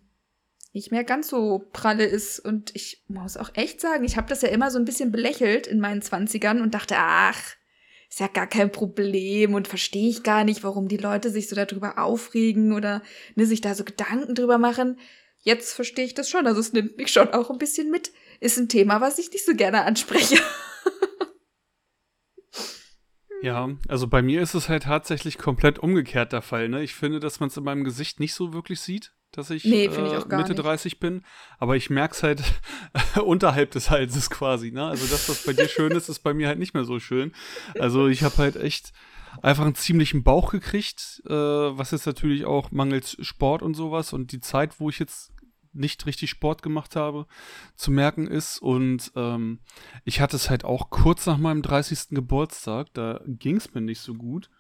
[0.73, 2.41] nicht mehr ganz so pralle ist.
[2.41, 5.67] Und ich muss auch echt sagen, ich habe das ja immer so ein bisschen belächelt
[5.67, 7.57] in meinen Zwanzigern und dachte, ach,
[8.09, 11.55] ist ja gar kein Problem und verstehe ich gar nicht, warum die Leute sich so
[11.55, 13.03] darüber aufregen oder
[13.37, 14.99] ne, sich da so Gedanken drüber machen.
[15.43, 16.47] Jetzt verstehe ich das schon.
[16.47, 18.13] Also es nimmt mich schon auch ein bisschen mit.
[18.41, 20.39] Ist ein Thema, was ich nicht so gerne anspreche.
[23.43, 26.69] Ja, also bei mir ist es halt tatsächlich komplett umgekehrt der Fall.
[26.69, 26.83] Ne?
[26.83, 29.85] Ich finde, dass man es in meinem Gesicht nicht so wirklich sieht dass ich, nee,
[29.85, 30.63] ich äh, Mitte nicht.
[30.63, 31.25] 30 bin.
[31.59, 32.43] Aber ich merke es halt
[33.25, 34.73] unterhalb des Halses quasi.
[34.73, 34.85] Ne?
[34.85, 37.33] Also das, was bei dir schön ist, ist bei mir halt nicht mehr so schön.
[37.79, 38.93] Also ich habe halt echt
[39.43, 44.33] einfach einen ziemlichen Bauch gekriegt, äh, was jetzt natürlich auch mangels Sport und sowas und
[44.33, 45.33] die Zeit, wo ich jetzt
[45.73, 47.27] nicht richtig Sport gemacht habe,
[47.75, 48.61] zu merken ist.
[48.61, 49.61] Und ähm,
[50.05, 52.11] ich hatte es halt auch kurz nach meinem 30.
[52.11, 54.51] Geburtstag, da ging es mir nicht so gut.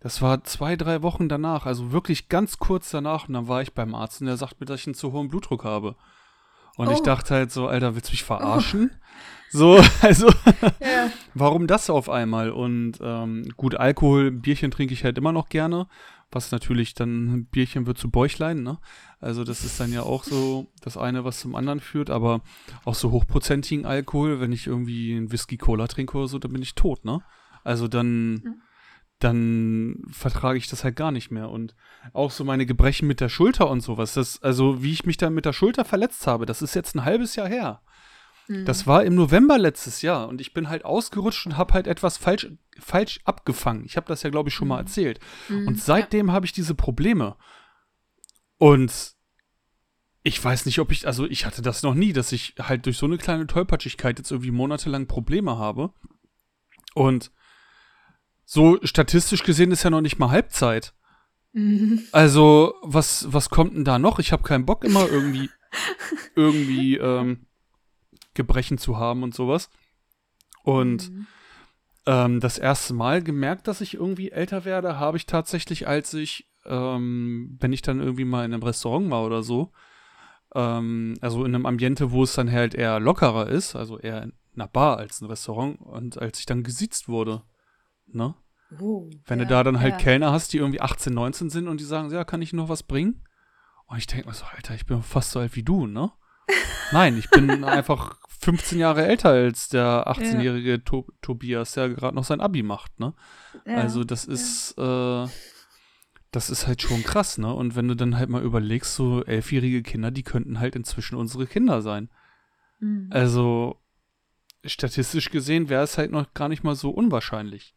[0.00, 3.28] Das war zwei, drei Wochen danach, also wirklich ganz kurz danach.
[3.28, 5.28] Und dann war ich beim Arzt und der sagt mir, dass ich einen zu hohen
[5.28, 5.96] Blutdruck habe.
[6.76, 6.92] Und oh.
[6.92, 8.90] ich dachte halt so, Alter, willst du mich verarschen?
[8.92, 8.96] Oh.
[9.48, 10.28] So, also,
[10.80, 11.10] ja.
[11.34, 12.50] warum das auf einmal?
[12.50, 15.86] Und ähm, gut, Alkohol, Bierchen trinke ich halt immer noch gerne.
[16.30, 18.78] Was natürlich dann, Bierchen wird zu Bäuchlein, ne?
[19.20, 22.10] Also, das ist dann ja auch so das eine, was zum anderen führt.
[22.10, 22.42] Aber
[22.84, 26.74] auch so hochprozentigen Alkohol, wenn ich irgendwie einen Whisky-Cola trinke oder so, dann bin ich
[26.74, 27.22] tot, ne?
[27.64, 28.42] Also, dann.
[28.44, 28.52] Ja
[29.18, 31.50] dann vertrage ich das halt gar nicht mehr.
[31.50, 31.74] Und
[32.12, 35.30] auch so meine Gebrechen mit der Schulter und sowas, das, also wie ich mich da
[35.30, 37.80] mit der Schulter verletzt habe, das ist jetzt ein halbes Jahr her.
[38.48, 38.64] Mhm.
[38.64, 42.16] Das war im November letztes Jahr und ich bin halt ausgerutscht und habe halt etwas
[42.16, 43.84] falsch, falsch abgefangen.
[43.84, 44.70] Ich habe das ja, glaube ich, schon mhm.
[44.70, 45.20] mal erzählt.
[45.48, 45.68] Mhm.
[45.68, 46.32] Und seitdem ja.
[46.32, 47.36] habe ich diese Probleme.
[48.58, 49.14] Und
[50.22, 52.98] ich weiß nicht, ob ich, also ich hatte das noch nie, dass ich halt durch
[52.98, 55.92] so eine kleine Tollpatschigkeit jetzt irgendwie monatelang Probleme habe.
[56.94, 57.30] Und
[58.44, 60.94] so statistisch gesehen ist ja noch nicht mal Halbzeit.
[61.52, 62.02] Mhm.
[62.12, 64.18] Also, was, was kommt denn da noch?
[64.18, 65.50] Ich habe keinen Bock, immer irgendwie,
[66.34, 67.45] irgendwie ähm,
[68.36, 69.70] Gebrechen zu haben und sowas.
[70.62, 71.26] Und mhm.
[72.06, 76.48] ähm, das erste Mal gemerkt, dass ich irgendwie älter werde, habe ich tatsächlich, als ich,
[76.64, 79.72] ähm, wenn ich dann irgendwie mal in einem Restaurant war oder so,
[80.54, 84.32] ähm, also in einem Ambiente, wo es dann halt eher lockerer ist, also eher in
[84.54, 87.42] einer Bar als ein Restaurant, und als ich dann gesiezt wurde.
[88.06, 88.34] Ne?
[88.80, 89.98] Uh, Wenn ja, du da dann halt ja.
[89.98, 92.82] Kellner hast, die irgendwie 18, 19 sind und die sagen, ja, kann ich noch was
[92.82, 93.22] bringen?
[93.86, 96.10] Und ich denke mir so, Alter, ich bin fast so alt wie du, ne?
[96.92, 100.78] Nein, ich bin einfach 15 Jahre älter als der 18-jährige ja.
[100.78, 103.14] to Tobias, der gerade noch sein Abi macht, ne?
[103.64, 105.26] also das ist, äh,
[106.30, 107.52] das ist halt schon krass, ne?
[107.52, 111.46] Und wenn du dann halt mal überlegst, so elfjährige Kinder, die könnten halt inzwischen unsere
[111.46, 112.10] Kinder sein.
[112.78, 113.08] Mhm.
[113.10, 113.80] Also
[114.64, 117.74] statistisch gesehen wäre es halt noch gar nicht mal so unwahrscheinlich.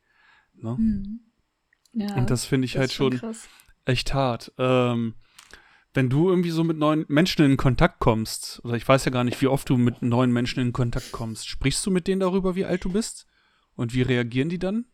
[0.56, 0.76] Ne?
[0.78, 1.20] Mhm.
[1.94, 3.34] Ja, und das finde ich halt schon, schon
[3.86, 4.52] echt hart.
[4.58, 5.16] Ähm,
[5.94, 9.24] wenn du irgendwie so mit neuen Menschen in Kontakt kommst, oder ich weiß ja gar
[9.24, 12.56] nicht, wie oft du mit neuen Menschen in Kontakt kommst, sprichst du mit denen darüber,
[12.56, 13.26] wie alt du bist?
[13.76, 14.86] Und wie reagieren die dann?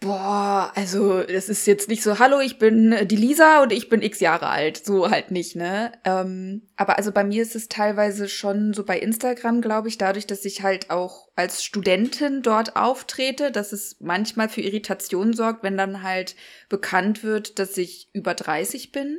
[0.00, 4.00] Boah, also das ist jetzt nicht so, hallo, ich bin die Lisa und ich bin
[4.00, 4.84] x Jahre alt.
[4.84, 5.90] So halt nicht, ne?
[6.04, 10.28] Ähm, aber also bei mir ist es teilweise schon so bei Instagram, glaube ich, dadurch,
[10.28, 15.76] dass ich halt auch als Studentin dort auftrete, dass es manchmal für Irritation sorgt, wenn
[15.76, 16.36] dann halt
[16.68, 19.18] bekannt wird, dass ich über 30 bin.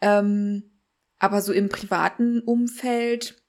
[0.00, 0.70] Ähm,
[1.18, 3.42] aber so im privaten Umfeld,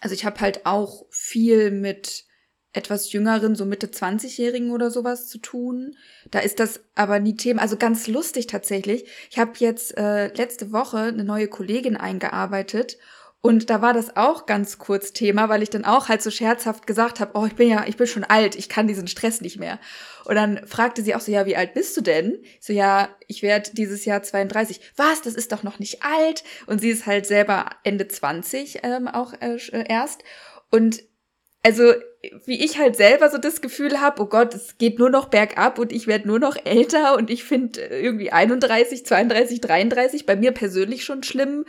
[0.00, 2.26] also ich habe halt auch viel mit
[2.76, 5.96] etwas jüngeren, so Mitte 20-Jährigen oder sowas zu tun.
[6.30, 7.62] Da ist das aber nie Thema.
[7.62, 9.06] Also ganz lustig tatsächlich.
[9.30, 12.98] Ich habe jetzt äh, letzte Woche eine neue Kollegin eingearbeitet
[13.46, 16.84] und da war das auch ganz kurz Thema, weil ich dann auch halt so scherzhaft
[16.84, 19.56] gesagt habe, oh, ich bin ja, ich bin schon alt, ich kann diesen Stress nicht
[19.60, 19.78] mehr.
[20.24, 22.42] Und dann fragte sie auch so, ja, wie alt bist du denn?
[22.58, 24.80] so, ja, ich werde dieses Jahr 32.
[24.96, 26.42] Was, das ist doch noch nicht alt.
[26.66, 29.58] Und sie ist halt selber Ende 20 ähm, auch äh,
[29.88, 30.24] erst.
[30.72, 31.04] Und
[31.66, 31.94] also
[32.44, 35.80] wie ich halt selber so das Gefühl habe, oh Gott, es geht nur noch bergab
[35.80, 40.36] und ich werde nur noch älter und ich finde äh, irgendwie 31, 32, 33 bei
[40.36, 41.64] mir persönlich schon schlimm.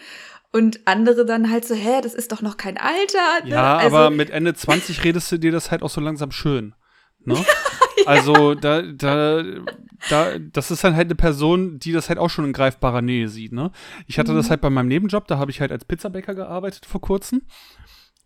[0.54, 3.44] Und andere dann halt so, hä, das ist doch noch kein Alter.
[3.44, 3.50] Ne?
[3.50, 6.76] Ja, also, aber mit Ende 20 redest du dir das halt auch so langsam schön.
[7.26, 7.36] Ne?
[8.06, 9.44] Also da, da,
[10.08, 13.28] da, das ist dann halt eine Person, die das halt auch schon in greifbarer Nähe
[13.28, 13.72] sieht, ne?
[14.06, 14.38] Ich hatte mhm.
[14.38, 17.42] das halt bei meinem Nebenjob, da habe ich halt als Pizzabäcker gearbeitet vor kurzem.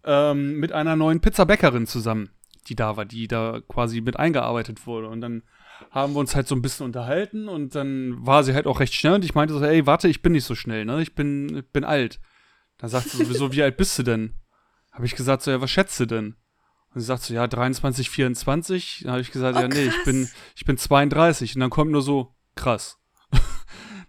[0.03, 2.29] Ähm, mit einer neuen Pizzabäckerin zusammen,
[2.67, 5.07] die da war, die da quasi mit eingearbeitet wurde.
[5.07, 5.43] Und dann
[5.89, 8.93] haben wir uns halt so ein bisschen unterhalten und dann war sie halt auch recht
[8.93, 11.01] schnell und ich meinte so, ey, warte, ich bin nicht so schnell, ne?
[11.01, 12.19] Ich bin, ich bin alt.
[12.77, 14.33] Dann sagt sie sowieso, wie alt bist du denn?
[14.91, 16.35] Habe ich gesagt, so, ja, was schätzt du denn?
[16.93, 19.01] Und sie sagt so, ja, 23, 24.
[19.03, 21.55] Dann habe ich gesagt, oh, ja, nee, ich bin, ich bin 32.
[21.55, 22.97] Und dann kommt nur so, krass.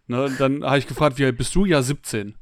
[0.07, 1.65] ne, dann habe ich gefragt, wie alt bist du?
[1.65, 2.37] Ja, 17.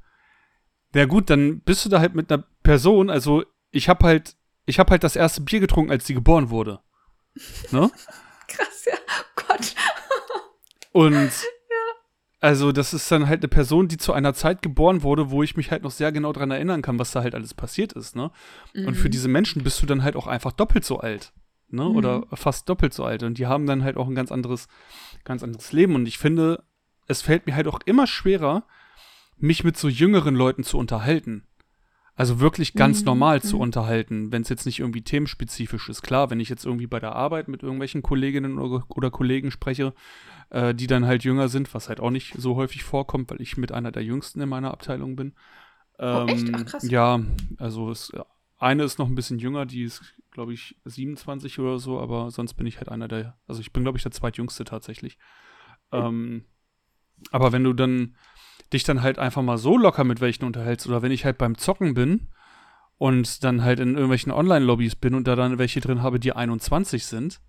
[0.94, 4.78] Ja gut, dann bist du da halt mit einer Person, also ich habe halt, ich
[4.78, 6.78] habe halt das erste Bier getrunken, als sie geboren wurde.
[7.72, 7.90] Ne?
[8.46, 8.94] Krass, ja.
[9.08, 9.74] Oh Gott.
[10.92, 11.32] Und
[12.38, 15.56] also, das ist dann halt eine Person, die zu einer Zeit geboren wurde, wo ich
[15.56, 18.30] mich halt noch sehr genau dran erinnern kann, was da halt alles passiert ist, ne?
[18.72, 18.86] Mhm.
[18.86, 19.12] Und für mhm.
[19.12, 21.32] diese Menschen bist du dann halt auch einfach doppelt so alt,
[21.70, 21.84] ne?
[21.84, 21.96] Mhm.
[21.96, 23.24] Oder fast doppelt so alt.
[23.24, 24.68] Und die haben dann halt auch ein ganz anderes,
[25.24, 25.96] ganz anderes Leben.
[25.96, 26.62] Und ich finde,
[27.08, 28.62] es fällt mir halt auch immer schwerer,
[29.38, 31.48] mich mit so jüngeren Leuten zu unterhalten.
[32.20, 33.06] Also wirklich ganz mhm.
[33.06, 33.62] normal zu mhm.
[33.62, 36.02] unterhalten, wenn es jetzt nicht irgendwie themenspezifisch ist.
[36.02, 39.94] Klar, wenn ich jetzt irgendwie bei der Arbeit mit irgendwelchen Kolleginnen oder, oder Kollegen spreche,
[40.50, 43.56] äh, die dann halt jünger sind, was halt auch nicht so häufig vorkommt, weil ich
[43.56, 45.32] mit einer der jüngsten in meiner Abteilung bin.
[45.98, 46.50] Ähm, oh, echt?
[46.52, 46.90] Ach, ähm, krass.
[46.90, 47.20] Ja,
[47.56, 48.12] also es,
[48.58, 52.52] eine ist noch ein bisschen jünger, die ist, glaube ich, 27 oder so, aber sonst
[52.52, 55.16] bin ich halt einer der, also ich bin, glaube ich, der zweitjüngste tatsächlich.
[55.90, 55.98] Mhm.
[55.98, 56.44] Ähm,
[57.30, 58.14] aber wenn du dann
[58.72, 61.58] dich dann halt einfach mal so locker mit welchen unterhältst oder wenn ich halt beim
[61.58, 62.28] Zocken bin
[62.98, 67.06] und dann halt in irgendwelchen Online-Lobbys bin und da dann welche drin habe, die 21
[67.06, 67.40] sind,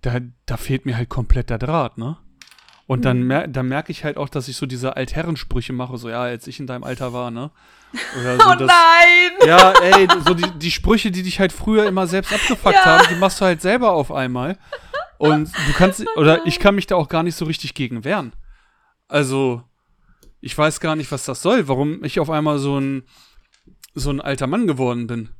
[0.00, 2.16] da, da fehlt mir halt komplett der Draht, ne?
[2.86, 3.26] Und dann, mhm.
[3.26, 6.46] mer dann merke ich halt auch, dass ich so diese Altherrensprüche mache, so, ja, als
[6.46, 7.50] ich in deinem Alter war, ne?
[8.20, 9.48] Oder so, oh das, nein!
[9.48, 12.84] Ja, ey, so die, die Sprüche, die dich halt früher immer selbst abgefuckt ja.
[12.84, 14.58] haben, die machst du halt selber auf einmal.
[15.18, 18.32] Und du kannst, oder ich kann mich da auch gar nicht so richtig gegen wehren.
[19.06, 19.62] Also,
[20.42, 23.04] ich weiß gar nicht, was das soll, warum ich auf einmal so ein,
[23.94, 25.30] so ein alter Mann geworden bin.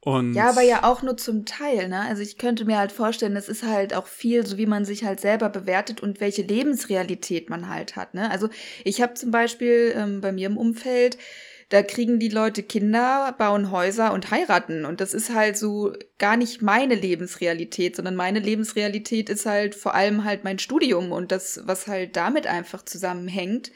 [0.00, 2.00] Und ja, aber ja auch nur zum Teil, ne?
[2.02, 5.04] Also ich könnte mir halt vorstellen, es ist halt auch viel, so wie man sich
[5.04, 8.30] halt selber bewertet und welche Lebensrealität man halt hat, ne?
[8.30, 8.48] Also
[8.84, 11.18] ich habe zum Beispiel ähm, bei mir im Umfeld
[11.68, 14.84] da kriegen die Leute Kinder, bauen Häuser und heiraten.
[14.84, 19.94] Und das ist halt so gar nicht meine Lebensrealität, sondern meine Lebensrealität ist halt vor
[19.94, 23.72] allem halt mein Studium und das, was halt damit einfach zusammenhängt.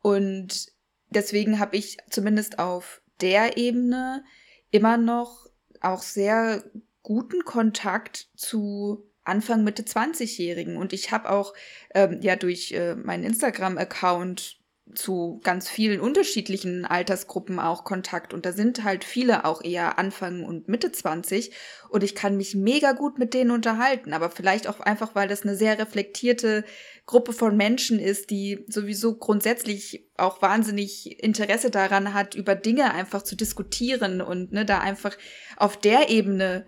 [0.00, 0.72] Und
[1.10, 4.24] deswegen habe ich zumindest auf der Ebene
[4.70, 5.46] immer noch
[5.80, 6.64] auch sehr
[7.02, 10.78] guten Kontakt zu Anfang Mitte 20-Jährigen.
[10.78, 11.52] Und ich habe auch
[11.94, 14.57] ähm, ja durch äh, meinen Instagram-Account
[14.94, 18.32] zu ganz vielen unterschiedlichen Altersgruppen auch Kontakt.
[18.34, 21.52] Und da sind halt viele auch eher Anfang und Mitte 20
[21.88, 25.42] und ich kann mich mega gut mit denen unterhalten, aber vielleicht auch einfach, weil das
[25.42, 26.64] eine sehr reflektierte
[27.06, 33.22] Gruppe von Menschen ist, die sowieso grundsätzlich auch wahnsinnig Interesse daran hat, über Dinge einfach
[33.22, 35.16] zu diskutieren und ne, da einfach
[35.56, 36.66] auf der Ebene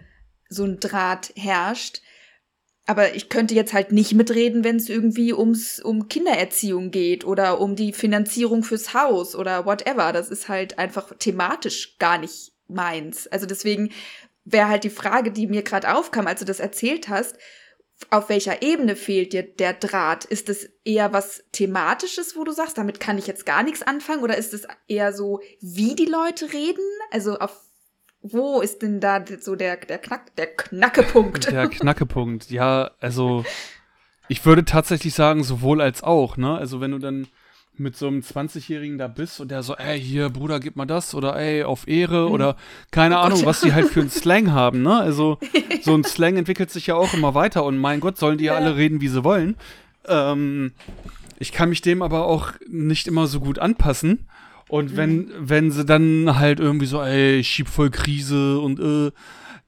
[0.48, 2.02] so ein Draht herrscht
[2.90, 7.60] aber ich könnte jetzt halt nicht mitreden, wenn es irgendwie ums um Kindererziehung geht oder
[7.60, 10.12] um die Finanzierung fürs Haus oder whatever.
[10.12, 13.28] Das ist halt einfach thematisch gar nicht meins.
[13.28, 13.90] Also deswegen
[14.44, 17.36] wäre halt die Frage, die mir gerade aufkam, als du das erzählt hast,
[18.10, 20.24] auf welcher Ebene fehlt dir der Draht?
[20.24, 24.24] Ist es eher was Thematisches, wo du sagst, damit kann ich jetzt gar nichts anfangen?
[24.24, 26.82] Oder ist es eher so, wie die Leute reden?
[27.12, 27.69] Also auf
[28.22, 31.50] wo ist denn da so der, der, Knack, der Knackepunkt?
[31.50, 33.44] Der Knackepunkt, ja, also
[34.28, 36.56] ich würde tatsächlich sagen, sowohl als auch, ne?
[36.56, 37.26] Also wenn du dann
[37.76, 41.14] mit so einem 20-Jährigen da bist und der so, ey, hier, Bruder, gib mal das
[41.14, 42.32] oder ey, auf Ehre mhm.
[42.32, 42.56] oder
[42.90, 44.98] keine oh Ahnung, was die halt für einen Slang haben, ne?
[44.98, 45.38] Also
[45.82, 48.52] so ein Slang entwickelt sich ja auch immer weiter und mein Gott, sollen die ja,
[48.52, 49.56] ja alle reden, wie sie wollen.
[50.06, 50.72] Ähm,
[51.38, 54.28] ich kann mich dem aber auch nicht immer so gut anpassen.
[54.70, 55.32] Und wenn, mhm.
[55.40, 59.10] wenn sie dann halt irgendwie so, ey, ich schieb voll Krise und äh,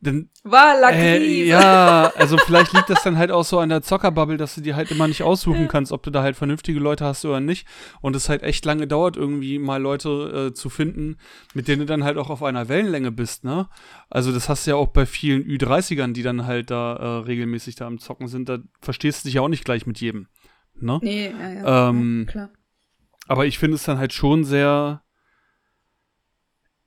[0.01, 0.31] dann.
[0.45, 1.45] War la äh, Krise.
[1.45, 4.77] ja, also vielleicht liegt das dann halt auch so an der Zockerbubble, dass du dir
[4.77, 7.67] halt immer nicht aussuchen kannst, ob du da halt vernünftige Leute hast oder nicht.
[8.01, 11.17] Und es halt echt lange dauert, irgendwie mal Leute äh, zu finden,
[11.53, 13.69] mit denen du dann halt auch auf einer Wellenlänge bist, ne?
[14.09, 17.75] Also das hast du ja auch bei vielen Ü30ern, die dann halt da äh, regelmäßig
[17.75, 20.29] da am Zocken sind, da verstehst du dich ja auch nicht gleich mit jedem.
[20.81, 21.01] Ne?
[21.03, 22.51] Nee, ja, ja, ähm, ja klar.
[23.29, 25.03] Aber ich finde es dann halt schon sehr.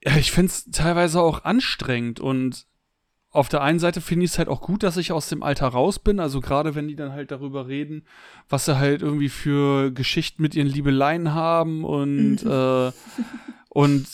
[0.04, 2.66] Ja, ich finde es teilweise auch anstrengend und
[3.30, 5.66] auf der einen Seite finde ich es halt auch gut, dass ich aus dem Alter
[5.68, 6.20] raus bin.
[6.20, 8.06] Also gerade wenn die dann halt darüber reden,
[8.48, 12.50] was sie halt irgendwie für Geschichten mit ihren Liebeleien haben und, mhm.
[12.50, 12.92] äh,
[13.76, 14.06] Und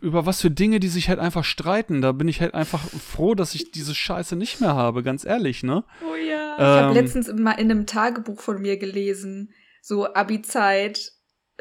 [0.00, 2.02] über was für Dinge, die sich halt einfach streiten.
[2.02, 5.62] Da bin ich halt einfach froh, dass ich diese Scheiße nicht mehr habe, ganz ehrlich,
[5.62, 5.84] ne?
[6.04, 6.56] Oh ja.
[6.58, 9.52] Ähm, ich habe letztens mal in einem Tagebuch von mir gelesen,
[9.82, 11.12] so Abi-Zeit,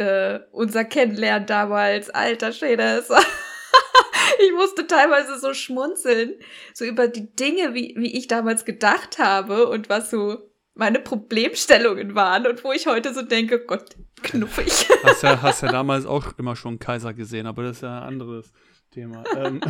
[0.01, 2.99] äh, unser Kennenlernen damals, alter Schäder.
[4.39, 6.35] ich musste teilweise so schmunzeln,
[6.73, 12.15] so über die Dinge, wie, wie ich damals gedacht habe und was so meine Problemstellungen
[12.15, 14.89] waren und wo ich heute so denke, Gott, knuffig.
[15.03, 18.07] Hast ja, hast ja damals auch immer schon Kaiser gesehen, aber das ist ja ein
[18.07, 18.51] anderes
[18.91, 19.23] Thema.
[19.35, 19.61] ähm,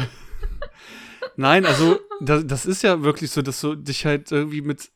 [1.36, 4.92] Nein, also das, das ist ja wirklich so, dass du dich halt irgendwie mit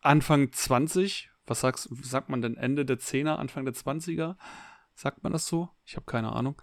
[0.00, 4.36] Anfang 20, was sagst, sagt man denn Ende der Zehner, Anfang der 20er?
[4.94, 5.68] Sagt man das so?
[5.84, 6.60] Ich habe keine Ahnung.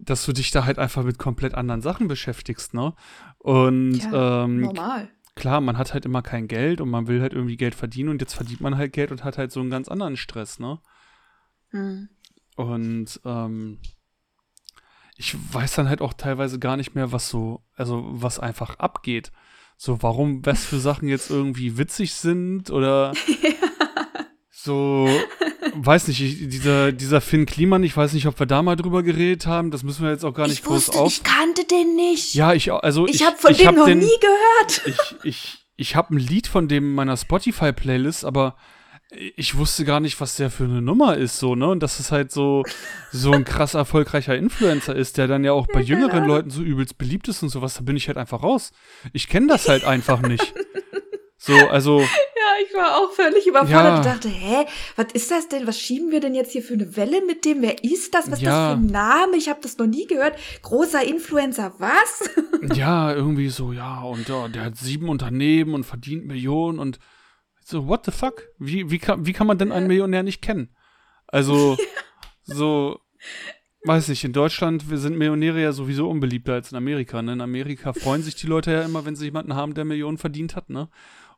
[0.00, 2.94] Dass du dich da halt einfach mit komplett anderen Sachen beschäftigst, ne?
[3.38, 7.32] Und ja, ähm, normal klar, man hat halt immer kein Geld und man will halt
[7.32, 9.88] irgendwie Geld verdienen und jetzt verdient man halt Geld und hat halt so einen ganz
[9.88, 10.80] anderen Stress, ne?
[11.70, 12.08] Mhm.
[12.56, 13.78] Und ähm,
[15.16, 19.32] ich weiß dann halt auch teilweise gar nicht mehr, was so, also was einfach abgeht.
[19.76, 23.12] So, warum, was für Sachen jetzt irgendwie witzig sind oder
[24.60, 25.08] so,
[25.74, 29.04] weiß nicht, ich, dieser, dieser Finn Kliman, ich weiß nicht, ob wir da mal drüber
[29.04, 31.12] geredet haben, das müssen wir jetzt auch gar nicht ich groß wusste, auf.
[31.12, 32.34] Ich kannte den nicht.
[32.34, 34.82] Ja, ich, also ich, ich habe von ich dem hab noch den, nie gehört.
[35.22, 38.56] Ich, ich, ich habe ein Lied von dem in meiner Spotify-Playlist, aber
[39.36, 41.68] ich wusste gar nicht, was der für eine Nummer ist, so, ne?
[41.68, 42.64] Und dass es halt so,
[43.12, 46.98] so ein krass erfolgreicher Influencer ist, der dann ja auch bei jüngeren Leuten so übelst
[46.98, 48.72] beliebt ist und sowas, da bin ich halt einfach raus.
[49.12, 50.52] Ich kenne das halt einfach nicht.
[51.38, 52.04] So, also.
[52.66, 53.96] Ich war auch völlig überfordert ja.
[53.96, 55.66] und dachte, hä, was ist das denn?
[55.66, 57.62] Was schieben wir denn jetzt hier für eine Welle mit dem?
[57.62, 58.30] Wer ist das?
[58.30, 58.50] Was ja.
[58.50, 59.36] ist das für ein Name?
[59.36, 60.38] Ich habe das noch nie gehört.
[60.62, 62.30] Großer Influencer, was?
[62.76, 66.98] ja, irgendwie so, ja, und ja, der hat sieben Unternehmen und verdient Millionen und
[67.64, 68.44] so, what the fuck?
[68.58, 70.74] Wie, wie, kann, wie kann man denn einen Millionär nicht kennen?
[71.26, 71.76] Also,
[72.42, 73.00] so,
[73.84, 77.20] weiß ich, in Deutschland wir sind Millionäre ja sowieso unbeliebter als in Amerika.
[77.22, 77.34] Ne?
[77.34, 80.56] In Amerika freuen sich die Leute ja immer, wenn sie jemanden haben, der Millionen verdient
[80.56, 80.88] hat, ne?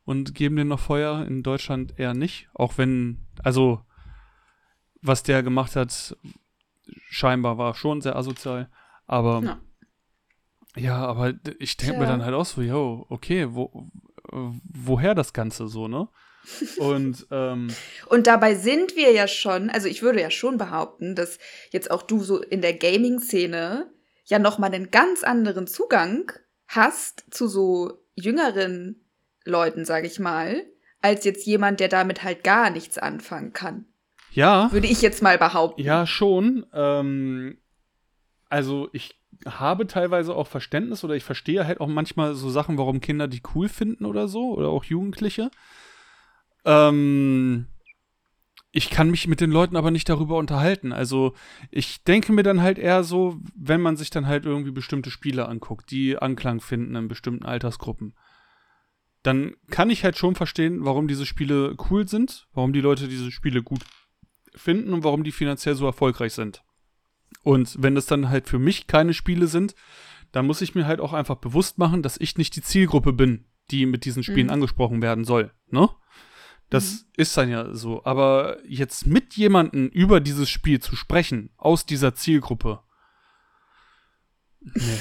[0.05, 1.25] Und geben den noch Feuer.
[1.25, 2.49] In Deutschland eher nicht.
[2.53, 3.81] Auch wenn, also,
[5.01, 6.15] was der gemacht hat,
[7.09, 8.69] scheinbar war schon sehr asozial.
[9.05, 13.89] Aber, ja, ja aber ich denke mir dann halt auch so, yo, okay, wo,
[14.31, 16.07] woher das Ganze so, ne?
[16.77, 17.69] Und, ähm,
[18.07, 21.37] und dabei sind wir ja schon, also ich würde ja schon behaupten, dass
[21.71, 23.91] jetzt auch du so in der Gaming-Szene
[24.25, 26.31] ja nochmal einen ganz anderen Zugang
[26.67, 29.00] hast zu so jüngeren
[29.45, 30.63] Leuten, sage ich mal,
[31.01, 33.85] als jetzt jemand, der damit halt gar nichts anfangen kann.
[34.31, 34.71] Ja.
[34.71, 35.81] Würde ich jetzt mal behaupten.
[35.81, 36.65] Ja, schon.
[36.73, 37.57] Ähm,
[38.49, 43.01] also ich habe teilweise auch Verständnis oder ich verstehe halt auch manchmal so Sachen, warum
[43.01, 45.51] Kinder die cool finden oder so oder auch Jugendliche.
[46.63, 47.65] Ähm,
[48.71, 50.93] ich kann mich mit den Leuten aber nicht darüber unterhalten.
[50.93, 51.33] Also
[51.71, 55.47] ich denke mir dann halt eher so, wenn man sich dann halt irgendwie bestimmte Spiele
[55.49, 58.13] anguckt, die Anklang finden in bestimmten Altersgruppen
[59.23, 63.31] dann kann ich halt schon verstehen, warum diese Spiele cool sind, warum die Leute diese
[63.31, 63.81] Spiele gut
[64.55, 66.63] finden und warum die finanziell so erfolgreich sind.
[67.43, 69.75] Und wenn das dann halt für mich keine Spiele sind,
[70.31, 73.45] dann muss ich mir halt auch einfach bewusst machen, dass ich nicht die Zielgruppe bin,
[73.69, 74.53] die mit diesen Spielen mhm.
[74.53, 75.51] angesprochen werden soll.
[75.69, 75.89] Ne?
[76.69, 77.07] Das mhm.
[77.17, 78.03] ist dann ja so.
[78.05, 82.81] Aber jetzt mit jemandem über dieses Spiel zu sprechen, aus dieser Zielgruppe,
[84.61, 84.99] nee,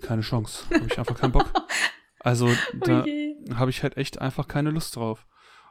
[0.00, 0.64] keine Chance.
[0.72, 1.52] Habe ich einfach keinen Bock.
[2.28, 5.26] Also da oh habe ich halt echt einfach keine Lust drauf.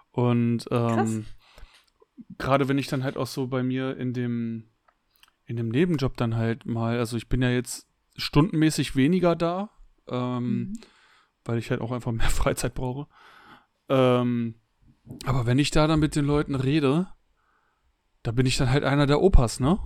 [0.09, 1.27] Und ähm,
[2.39, 4.71] gerade wenn ich dann halt auch so bei mir in dem
[5.45, 9.69] in dem Nebenjob dann halt mal, also ich bin ja jetzt stundenmäßig weniger da,
[10.07, 10.79] ähm, mhm.
[11.45, 13.07] weil ich halt auch einfach mehr Freizeit brauche.
[13.87, 14.55] Ähm,
[15.25, 17.07] aber wenn ich da dann mit den Leuten rede,
[18.23, 19.79] da bin ich dann halt einer der Opas, ne?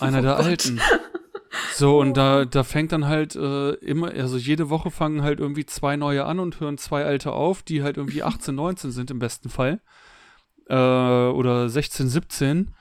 [0.00, 0.44] Einer oh der Gott.
[0.44, 0.80] Alten.
[1.78, 5.64] So, und da, da fängt dann halt äh, immer, also jede Woche fangen halt irgendwie
[5.64, 9.20] zwei neue an und hören zwei alte auf, die halt irgendwie 18, 19 sind im
[9.20, 9.80] besten Fall.
[10.68, 12.74] Äh, oder 16, 17.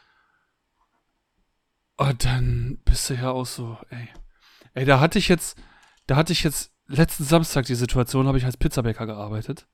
[1.98, 4.10] Und dann bist du ja auch so, ey.
[4.74, 5.62] Ey, da hatte ich jetzt,
[6.08, 9.68] da hatte ich jetzt letzten Samstag die Situation, habe ich als Pizzabäcker gearbeitet.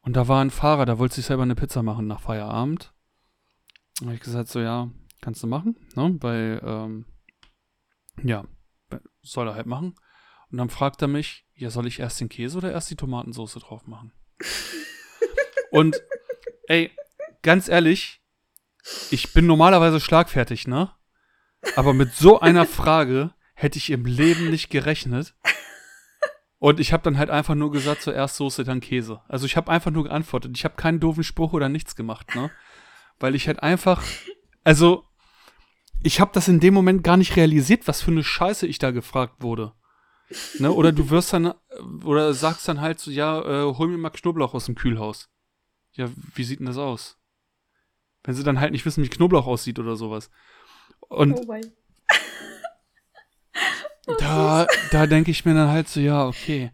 [0.00, 2.94] Und da war ein Fahrer, der wollte sich selber eine Pizza machen nach Feierabend.
[4.00, 6.16] Da habe ich gesagt, so ja, kannst du machen, ne?
[6.22, 7.04] Weil, ähm,
[8.22, 8.46] ja,
[9.22, 9.94] soll er halt machen.
[10.50, 13.54] Und dann fragt er mich, ja, soll ich erst den Käse oder erst die Tomatensauce
[13.54, 14.12] drauf machen?
[15.70, 16.02] Und,
[16.66, 16.90] ey,
[17.42, 18.20] ganz ehrlich,
[19.10, 20.90] ich bin normalerweise schlagfertig, ne?
[21.76, 25.34] Aber mit so einer Frage hätte ich im Leben nicht gerechnet.
[26.58, 29.20] Und ich habe dann halt einfach nur gesagt, zuerst Soße, dann Käse.
[29.28, 30.52] Also ich habe einfach nur geantwortet.
[30.56, 32.50] Ich habe keinen doofen Spruch oder nichts gemacht, ne?
[33.18, 34.02] Weil ich halt einfach,
[34.64, 35.04] also
[36.02, 38.90] ich habe das in dem Moment gar nicht realisiert, was für eine Scheiße ich da
[38.90, 39.72] gefragt wurde.
[40.58, 40.72] Ne?
[40.72, 41.54] Oder du wirst dann,
[42.04, 45.28] oder sagst dann halt so, ja, äh, hol mir mal Knoblauch aus dem Kühlhaus.
[45.92, 47.18] Ja, wie sieht denn das aus?
[48.24, 50.30] Wenn sie dann halt nicht wissen, wie Knoblauch aussieht oder sowas.
[51.00, 51.60] Und oh
[54.18, 56.72] da, da denke ich mir dann halt so, ja, okay.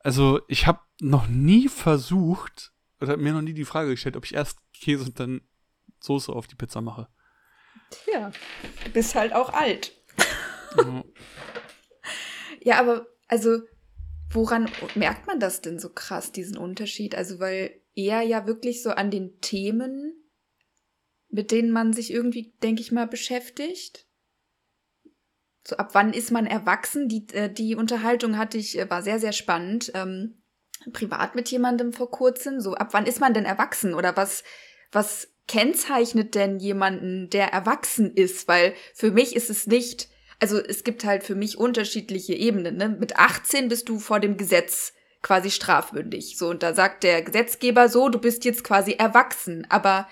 [0.00, 4.34] Also ich habe noch nie versucht, oder mir noch nie die Frage gestellt, ob ich
[4.34, 5.42] erst Käse und dann
[6.00, 7.08] Soße auf die Pizza mache.
[8.12, 8.30] Ja,
[8.84, 9.92] du bist halt auch alt.
[10.76, 11.04] Ja.
[12.62, 13.60] ja, aber also
[14.32, 17.14] woran merkt man das denn so krass, diesen Unterschied?
[17.14, 20.14] Also, weil er ja wirklich so an den Themen,
[21.28, 24.06] mit denen man sich irgendwie, denke ich mal, beschäftigt.
[25.66, 27.08] So, ab wann ist man erwachsen?
[27.08, 29.92] Die, äh, die Unterhaltung hatte ich, äh, war sehr, sehr spannend.
[29.94, 30.42] Ähm,
[30.92, 32.60] privat mit jemandem vor kurzem.
[32.60, 33.94] So, ab wann ist man denn erwachsen?
[33.94, 34.42] Oder was,
[34.90, 38.48] was kennzeichnet denn jemanden, der erwachsen ist?
[38.48, 42.76] Weil für mich ist es nicht, also es gibt halt für mich unterschiedliche Ebenen.
[42.76, 42.88] Ne?
[42.88, 46.38] Mit 18 bist du vor dem Gesetz quasi strafmündig.
[46.38, 49.66] So, und da sagt der Gesetzgeber so, du bist jetzt quasi erwachsen.
[49.68, 50.08] Aber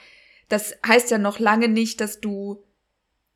[0.49, 2.63] das heißt ja noch lange nicht, dass du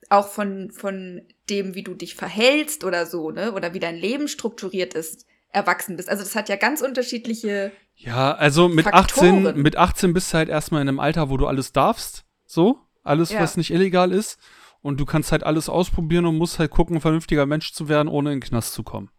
[0.09, 4.29] auch von, von dem, wie du dich verhältst oder so, ne, oder wie dein Leben
[4.29, 6.09] strukturiert ist, erwachsen bist.
[6.09, 7.73] Also das hat ja ganz unterschiedliche.
[7.97, 9.47] Ja, also mit Faktoren.
[9.47, 12.25] 18, mit 18 bist du halt erstmal in einem Alter, wo du alles darfst.
[12.47, 12.81] So.
[13.05, 13.41] Alles, ja.
[13.41, 14.39] was nicht illegal ist.
[14.81, 18.09] Und du kannst halt alles ausprobieren und musst halt gucken, ein vernünftiger Mensch zu werden,
[18.09, 19.11] ohne in den Knast zu kommen.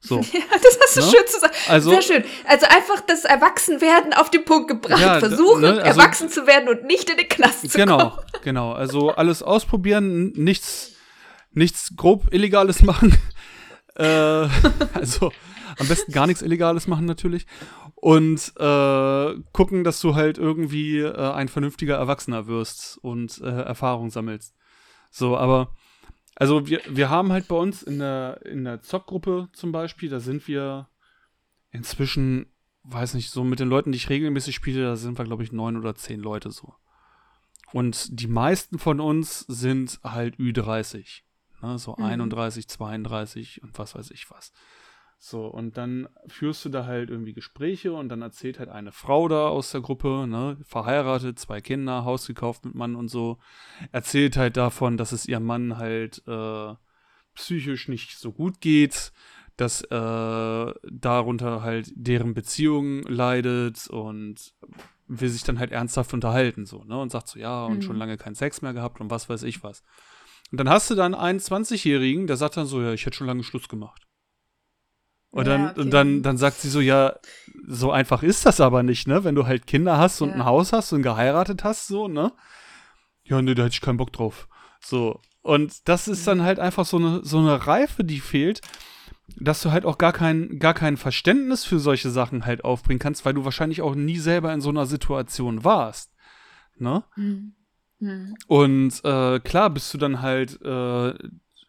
[0.00, 0.20] So.
[0.32, 1.06] Ja, das hast du ne?
[1.06, 1.54] schön zu sagen.
[1.68, 2.24] Also, Sehr schön.
[2.46, 5.00] Also einfach das Erwachsenwerden auf den Punkt gebracht.
[5.00, 5.68] Ja, Versuchen, ne?
[5.68, 8.12] also, erwachsen zu werden und nicht in den Knast zu genau, kommen.
[8.42, 8.72] Genau, genau.
[8.72, 10.92] Also alles ausprobieren, nichts,
[11.52, 13.16] nichts grob Illegales machen.
[13.96, 14.04] äh,
[14.94, 15.32] also
[15.78, 17.46] am besten gar nichts Illegales machen natürlich.
[17.94, 24.10] Und äh, gucken, dass du halt irgendwie äh, ein vernünftiger Erwachsener wirst und äh, Erfahrung
[24.10, 24.54] sammelst.
[25.10, 25.74] So, aber
[26.34, 30.20] also wir, wir haben halt bei uns in der, in der Zockgruppe zum Beispiel, da
[30.20, 30.88] sind wir
[31.70, 32.52] inzwischen,
[32.84, 35.52] weiß nicht, so mit den Leuten, die ich regelmäßig spiele, da sind wir, glaube ich,
[35.52, 36.74] neun oder zehn Leute so.
[37.72, 41.22] Und die meisten von uns sind halt Ü30.
[41.62, 42.04] Ne, so mhm.
[42.04, 44.52] 31, 32 und was weiß ich was.
[45.18, 49.28] So, und dann führst du da halt irgendwie Gespräche und dann erzählt halt eine Frau
[49.28, 53.38] da aus der Gruppe, ne, verheiratet, zwei Kinder, Haus gekauft mit Mann und so,
[53.92, 56.74] erzählt halt davon, dass es ihrem Mann halt äh,
[57.34, 59.12] psychisch nicht so gut geht,
[59.56, 64.54] dass äh, darunter halt deren Beziehung leidet und
[65.08, 67.82] will sich dann halt ernsthaft unterhalten, so, ne, und sagt so, ja, und mhm.
[67.82, 69.82] schon lange keinen Sex mehr gehabt und was weiß ich was.
[70.52, 73.26] Und dann hast du dann einen 20-Jährigen, der sagt dann so, ja, ich hätte schon
[73.26, 74.06] lange Schluss gemacht.
[75.36, 75.80] Und dann, ja, okay.
[75.80, 77.14] und dann, dann sagt sie so, ja,
[77.66, 79.22] so einfach ist das aber nicht, ne?
[79.22, 80.36] Wenn du halt Kinder hast und ja.
[80.36, 82.32] ein Haus hast und geheiratet hast, so, ne?
[83.24, 84.48] Ja, ne, da hätte ich keinen Bock drauf.
[84.80, 85.20] So.
[85.42, 88.62] Und das ist dann halt einfach so eine, so eine Reife, die fehlt,
[89.38, 93.26] dass du halt auch gar kein, gar kein Verständnis für solche Sachen halt aufbringen kannst,
[93.26, 96.14] weil du wahrscheinlich auch nie selber in so einer Situation warst.
[96.78, 97.04] Ne?
[97.16, 97.52] Mhm.
[97.98, 98.34] Mhm.
[98.46, 101.12] Und äh, klar bist du dann halt äh,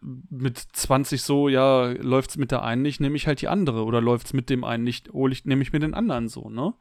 [0.02, 3.84] mit 20 so, ja, läuft's mit der einen nicht, nehme ich halt die andere.
[3.84, 6.74] Oder läuft's mit dem einen nicht, hole ich, nehme ich mir den anderen so, ne?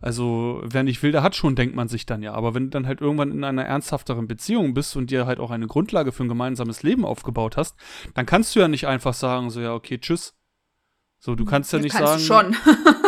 [0.00, 2.32] Also, wer nicht will, der hat schon, denkt man sich dann ja.
[2.32, 5.50] Aber wenn du dann halt irgendwann in einer ernsthafteren Beziehung bist und dir halt auch
[5.50, 7.76] eine Grundlage für ein gemeinsames Leben aufgebaut hast,
[8.14, 10.36] dann kannst du ja nicht einfach sagen, so, ja, okay, tschüss.
[11.18, 12.52] So, du kannst ja, ja nicht kannst sagen.
[12.52, 12.74] Du schon.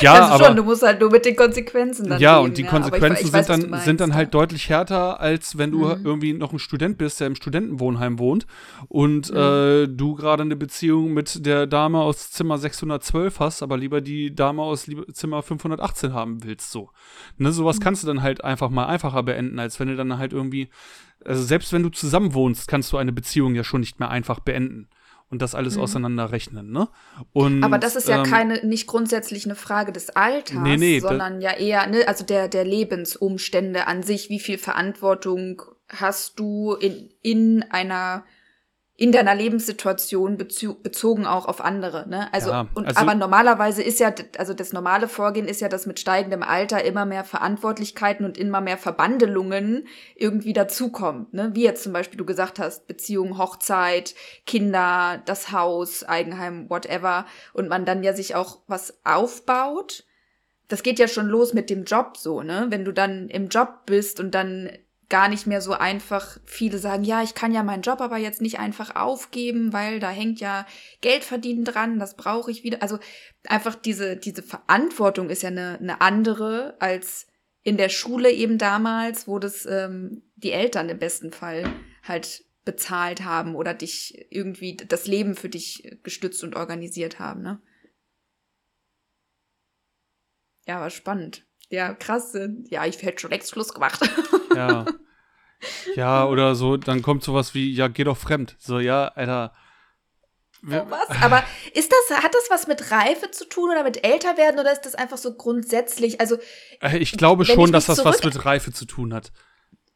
[0.00, 2.58] Ja, also aber schon, du musst halt nur mit den Konsequenzen dann Ja, leben, und
[2.58, 2.70] die ja.
[2.70, 6.04] Konsequenzen ich, ich weiß, sind, dann, sind dann halt deutlich härter, als wenn du mhm.
[6.04, 8.46] irgendwie noch ein Student bist, der im Studentenwohnheim wohnt
[8.88, 9.36] und mhm.
[9.36, 14.34] äh, du gerade eine Beziehung mit der Dame aus Zimmer 612 hast, aber lieber die
[14.34, 16.90] Dame aus Zimmer 518 haben willst, so.
[17.36, 17.82] Ne, sowas mhm.
[17.82, 20.68] kannst du dann halt einfach mal einfacher beenden, als wenn du dann halt irgendwie,
[21.24, 24.40] also selbst wenn du zusammen wohnst, kannst du eine Beziehung ja schon nicht mehr einfach
[24.40, 24.88] beenden
[25.30, 25.82] und das alles mhm.
[25.82, 26.88] auseinanderrechnen, ne?
[27.32, 31.00] Und, Aber das ist ja ähm, keine, nicht grundsätzlich eine Frage des Alters, nee, nee,
[31.00, 36.74] sondern ja eher, ne, also der, der Lebensumstände an sich, wie viel Verantwortung hast du
[36.74, 38.24] in, in einer
[39.00, 42.08] in deiner Lebenssituation bezogen auch auf andere.
[42.08, 42.34] Ne?
[42.34, 45.86] Also, ja, und, also, aber normalerweise ist ja, also das normale Vorgehen ist ja, dass
[45.86, 49.86] mit steigendem Alter immer mehr Verantwortlichkeiten und immer mehr Verbandelungen
[50.16, 51.28] irgendwie dazukommen.
[51.30, 51.50] Ne?
[51.54, 57.24] Wie jetzt zum Beispiel du gesagt hast, Beziehung, Hochzeit, Kinder, das Haus, Eigenheim, whatever.
[57.52, 60.06] Und man dann ja sich auch was aufbaut.
[60.66, 62.66] Das geht ja schon los mit dem Job so, ne?
[62.70, 64.70] Wenn du dann im Job bist und dann
[65.08, 66.38] gar nicht mehr so einfach.
[66.44, 70.10] Viele sagen, ja, ich kann ja meinen Job aber jetzt nicht einfach aufgeben, weil da
[70.10, 70.66] hängt ja
[71.00, 72.82] Geld verdienen dran, das brauche ich wieder.
[72.82, 72.98] Also
[73.46, 77.26] einfach diese, diese Verantwortung ist ja eine, eine andere als
[77.62, 81.64] in der Schule eben damals, wo das ähm, die Eltern im besten Fall
[82.02, 87.60] halt bezahlt haben oder dich irgendwie das Leben für dich gestützt und organisiert haben, ne?
[90.66, 91.46] Ja, war spannend.
[91.70, 92.36] Ja, krass.
[92.68, 94.00] Ja, ich hätte schon längst Schluss gemacht.
[94.58, 94.84] Ja.
[95.96, 98.56] Ja, oder so, dann kommt sowas wie, ja, geh doch fremd.
[98.58, 99.52] So, ja, Alter.
[100.64, 101.08] Oh, was?
[101.22, 101.44] Aber
[101.74, 104.94] ist das, hat das was mit Reife zu tun oder mit Älterwerden oder ist das
[104.94, 106.20] einfach so grundsätzlich?
[106.20, 106.38] Also.
[106.80, 109.32] Äh, ich glaube schon, ich dass das was mit Reife zu tun hat.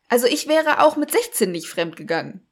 [0.08, 2.46] Also ich wäre auch mit 16 nicht fremd gegangen.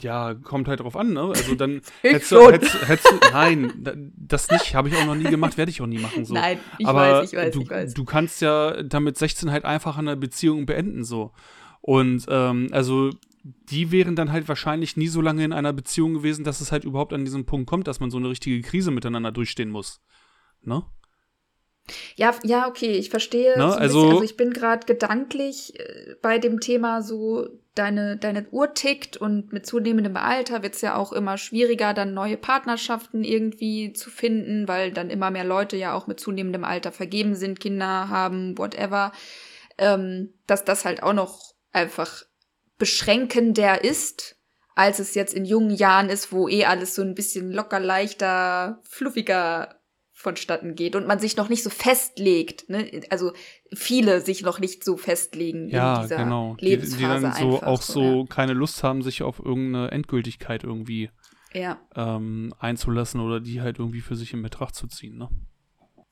[0.00, 1.20] Ja, kommt halt drauf an, ne?
[1.20, 5.24] Also dann hättest du, hättest, hättest du, nein, das nicht, habe ich auch noch nie
[5.24, 6.34] gemacht, werde ich auch nie machen so.
[6.34, 7.94] Nein, ich Aber weiß, ich weiß, du, ich weiß.
[7.94, 11.32] Du kannst ja damit 16 halt einfach eine Beziehung beenden so.
[11.80, 13.10] Und ähm, also
[13.44, 16.84] die wären dann halt wahrscheinlich nie so lange in einer Beziehung gewesen, dass es halt
[16.84, 20.00] überhaupt an diesen Punkt kommt, dass man so eine richtige Krise miteinander durchstehen muss.
[20.62, 20.82] Ne?
[22.16, 23.58] Ja, ja, okay, ich verstehe.
[23.58, 23.70] Ne?
[23.70, 28.74] So also, also ich bin gerade gedanklich äh, bei dem Thema so, deine, deine Uhr
[28.74, 33.92] tickt und mit zunehmendem Alter wird es ja auch immer schwieriger, dann neue Partnerschaften irgendwie
[33.92, 38.08] zu finden, weil dann immer mehr Leute ja auch mit zunehmendem Alter vergeben sind, Kinder
[38.08, 39.12] haben, whatever.
[39.76, 42.22] Ähm, dass das halt auch noch einfach
[42.78, 44.36] beschränkender ist,
[44.76, 48.80] als es jetzt in jungen Jahren ist, wo eh alles so ein bisschen locker, leichter,
[48.84, 49.80] fluffiger
[50.24, 52.68] vonstatten geht und man sich noch nicht so festlegt.
[52.68, 53.02] Ne?
[53.10, 53.32] Also
[53.72, 56.56] viele sich noch nicht so festlegen ja, in dieser genau.
[56.58, 56.96] Lebensphase.
[56.96, 58.26] Die, die dann so einfach, auch so ja.
[58.28, 61.10] keine Lust haben, sich auf irgendeine Endgültigkeit irgendwie
[61.52, 65.16] Ja, ähm, einzulassen oder die halt irgendwie für sich in Betracht zu ziehen.
[65.16, 65.28] Ne?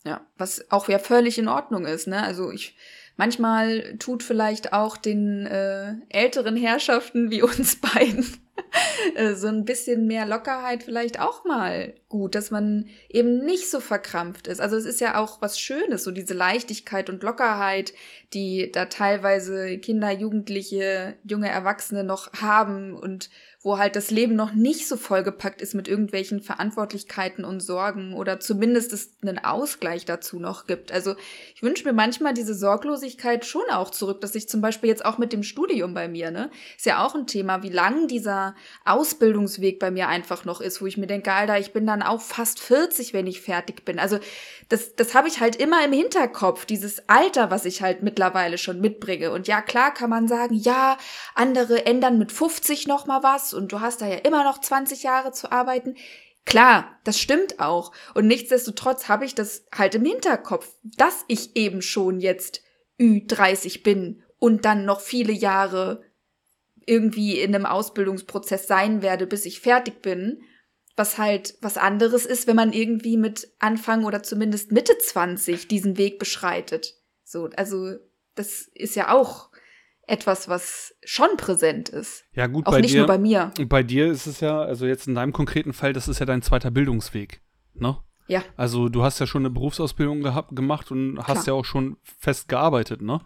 [0.05, 2.07] ja, was auch ja völlig in Ordnung ist.
[2.07, 2.23] Ne?
[2.23, 2.77] Also ich
[3.17, 8.25] manchmal tut vielleicht auch den äh, älteren Herrschaften wie uns beiden
[9.35, 14.47] so ein bisschen mehr Lockerheit vielleicht auch mal gut, dass man eben nicht so verkrampft
[14.47, 14.61] ist.
[14.61, 17.93] Also es ist ja auch was Schönes, so diese Leichtigkeit und Lockerheit,
[18.33, 23.31] die da teilweise Kinder, Jugendliche, junge Erwachsene noch haben und
[23.63, 28.41] wo halt das Leben noch nicht so vollgepackt ist mit irgendwelchen Verantwortlichkeiten und Sorgen oder
[28.41, 30.91] zumindest es einen Ausgleich dazu noch gibt.
[30.91, 31.15] Also
[31.55, 35.19] ich wünsche mir manchmal diese Sorglosigkeit schon auch zurück, dass ich zum Beispiel jetzt auch
[35.19, 39.79] mit dem Studium bei mir, ne, ist ja auch ein Thema, wie lang dieser Ausbildungsweg
[39.79, 42.59] bei mir einfach noch ist, wo ich mir denke, Alter, ich bin dann auch fast
[42.59, 44.01] 40, wenn ich fertig bin.
[44.01, 44.19] Also
[44.73, 48.81] das, das habe ich halt immer im Hinterkopf, dieses Alter, was ich halt mittlerweile schon
[48.81, 49.31] mitbringe.
[49.31, 50.97] Und ja, klar kann man sagen, ja,
[51.35, 55.03] andere ändern mit 50 noch mal was und du hast da ja immer noch 20
[55.03, 55.97] Jahre zu arbeiten.
[56.47, 57.93] Klar, das stimmt auch.
[58.15, 62.63] Und nichtsdestotrotz habe ich das halt im Hinterkopf, dass ich eben schon jetzt
[62.99, 66.03] Ü30 bin und dann noch viele Jahre
[66.87, 70.41] irgendwie in einem Ausbildungsprozess sein werde, bis ich fertig bin.
[70.97, 75.97] Was halt was anderes ist, wenn man irgendwie mit Anfang oder zumindest Mitte 20 diesen
[75.97, 76.95] Weg beschreitet.
[77.25, 77.95] So, also
[78.35, 79.51] das ist ja auch
[80.07, 82.25] etwas, was schon präsent ist.
[82.35, 83.53] Ja, gut, Auch bei nicht dir, nur bei mir.
[83.69, 86.43] bei dir ist es ja, also jetzt in deinem konkreten Fall, das ist ja dein
[86.43, 87.41] zweiter Bildungsweg,
[87.75, 87.97] ne?
[88.29, 88.43] Ja.
[88.57, 91.47] Also du hast ja schon eine Berufsausbildung gehabt, gemacht und hast Klar.
[91.47, 93.21] ja auch schon fest gearbeitet, ne?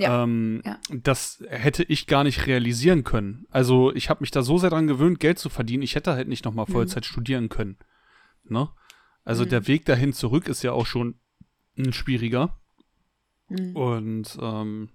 [0.00, 0.78] Ja, Ähm, ja.
[0.90, 3.46] Das hätte ich gar nicht realisieren können.
[3.50, 5.82] Also ich habe mich da so sehr dran gewöhnt, Geld zu verdienen.
[5.82, 6.72] Ich hätte halt nicht noch mal Mhm.
[6.72, 7.76] Vollzeit studieren können.
[8.44, 8.68] Ne?
[9.24, 9.48] Also Mhm.
[9.50, 11.18] der Weg dahin zurück ist ja auch schon
[11.78, 12.58] ein schwieriger.
[13.48, 13.76] Mhm.
[13.76, 14.88] Und ähm,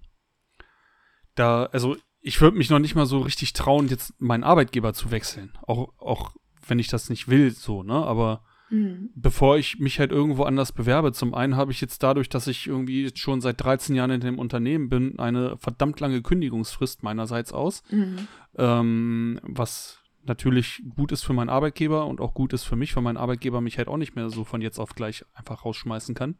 [1.36, 5.12] da, also ich würde mich noch nicht mal so richtig trauen, jetzt meinen Arbeitgeber zu
[5.12, 5.54] wechseln.
[5.68, 6.36] Auch, auch
[6.68, 7.94] wenn ich das nicht will, so, ne?
[7.94, 9.12] Aber Mhm.
[9.16, 12.68] bevor ich mich halt irgendwo anders bewerbe, zum einen habe ich jetzt dadurch, dass ich
[12.68, 17.84] irgendwie schon seit 13 Jahren in dem Unternehmen bin, eine verdammt lange Kündigungsfrist meinerseits aus.
[17.92, 18.28] Mhm.
[18.58, 23.04] Ähm, was natürlich gut ist für meinen Arbeitgeber und auch gut ist für mich, weil
[23.04, 26.40] mein Arbeitgeber mich halt auch nicht mehr so von jetzt auf gleich einfach rausschmeißen kann.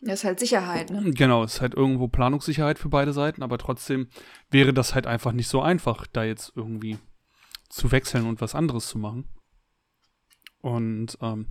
[0.00, 1.10] Das ist halt Sicherheit, ne?
[1.12, 4.08] Genau, es ist halt irgendwo Planungssicherheit für beide Seiten, aber trotzdem
[4.50, 6.96] wäre das halt einfach nicht so einfach, da jetzt irgendwie
[7.68, 9.28] zu wechseln und was anderes zu machen.
[10.60, 11.46] Und ähm,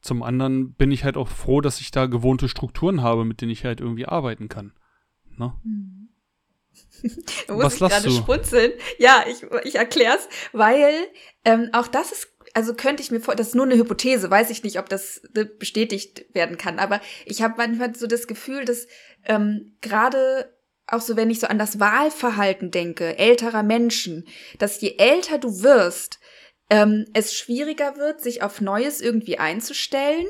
[0.00, 3.50] zum anderen bin ich halt auch froh, dass ich da gewohnte Strukturen habe, mit denen
[3.50, 4.72] ich halt irgendwie arbeiten kann.
[5.36, 5.54] Ne?
[7.46, 8.10] Da muss Was ich gerade du?
[8.12, 8.72] schmunzeln.
[8.98, 10.94] Ja, ich, ich erklär's, weil
[11.44, 14.50] ähm, auch das ist, also könnte ich mir vor, das ist nur eine Hypothese, weiß
[14.50, 18.64] ich nicht, ob das äh, bestätigt werden kann, aber ich habe manchmal so das Gefühl,
[18.64, 18.86] dass
[19.24, 20.56] ähm, gerade
[20.86, 24.26] auch so, wenn ich so an das Wahlverhalten denke, älterer Menschen,
[24.58, 26.20] dass je älter du wirst,
[26.72, 30.26] ähm, es schwieriger wird, sich auf Neues irgendwie einzustellen.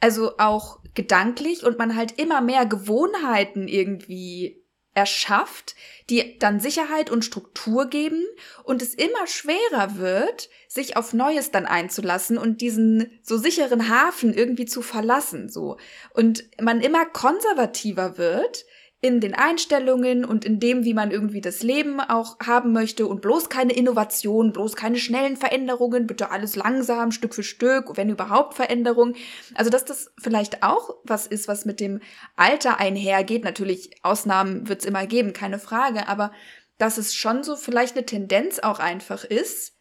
[0.00, 4.60] Also auch gedanklich und man halt immer mehr Gewohnheiten irgendwie
[4.92, 5.76] erschafft,
[6.10, 8.24] die dann Sicherheit und Struktur geben
[8.64, 14.34] und es immer schwerer wird, sich auf Neues dann einzulassen und diesen so sicheren Hafen
[14.34, 15.78] irgendwie zu verlassen, so.
[16.12, 18.64] Und man immer konservativer wird
[19.04, 23.20] in den Einstellungen und in dem, wie man irgendwie das Leben auch haben möchte und
[23.20, 28.54] bloß keine Innovation, bloß keine schnellen Veränderungen, bitte alles langsam, Stück für Stück, wenn überhaupt
[28.54, 29.14] Veränderungen.
[29.54, 32.00] Also, dass das vielleicht auch was ist, was mit dem
[32.34, 33.44] Alter einhergeht.
[33.44, 36.32] Natürlich, Ausnahmen wird es immer geben, keine Frage, aber
[36.78, 39.74] dass es schon so vielleicht eine Tendenz auch einfach ist,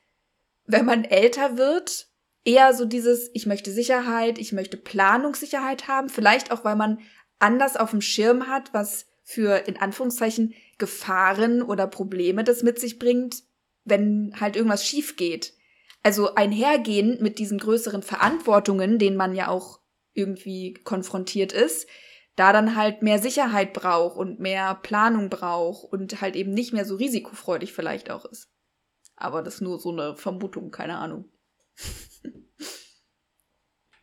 [0.65, 2.09] wenn man älter wird,
[2.43, 6.99] eher so dieses, ich möchte Sicherheit, ich möchte Planungssicherheit haben, vielleicht auch, weil man
[7.39, 12.99] anders auf dem Schirm hat, was für in Anführungszeichen Gefahren oder Probleme das mit sich
[12.99, 13.43] bringt,
[13.85, 15.53] wenn halt irgendwas schief geht.
[16.03, 19.79] Also einhergehen mit diesen größeren Verantwortungen, denen man ja auch
[20.13, 21.87] irgendwie konfrontiert ist,
[22.35, 26.85] da dann halt mehr Sicherheit braucht und mehr Planung braucht und halt eben nicht mehr
[26.85, 28.49] so risikofreudig vielleicht auch ist.
[29.15, 31.31] Aber das ist nur so eine Vermutung, keine Ahnung.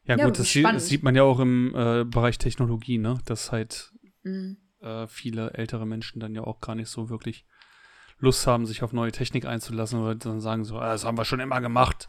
[0.05, 3.18] ja, gut, das, das, sieht man ja auch im äh, Bereich Technologie, ne?
[3.27, 3.93] Dass halt
[4.23, 7.45] mhm äh, viele ältere Menschen dann ja auch gar nicht so wirklich
[8.18, 11.24] Lust haben, sich auf neue Technik einzulassen oder dann sagen so, ah, das haben wir
[11.24, 12.07] schon immer gemacht.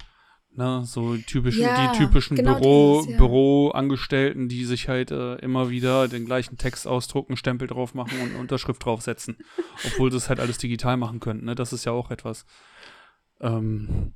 [0.53, 3.17] Ne, so typischen, ja, die typischen genau Büro, dieses, ja.
[3.19, 8.35] Büroangestellten, die sich halt äh, immer wieder den gleichen Text ausdrucken, Stempel drauf machen und
[8.35, 9.37] Unterschrift draufsetzen.
[9.85, 11.45] obwohl sie es halt alles digital machen könnten.
[11.45, 11.55] Ne?
[11.55, 12.45] Das ist ja auch etwas.
[13.39, 14.13] Ähm,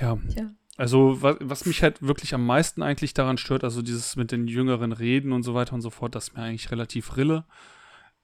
[0.00, 0.16] ja.
[0.28, 0.50] ja.
[0.76, 4.48] Also, was, was mich halt wirklich am meisten eigentlich daran stört, also dieses mit den
[4.48, 7.44] jüngeren Reden und so weiter und so fort, das ist mir eigentlich relativ rille.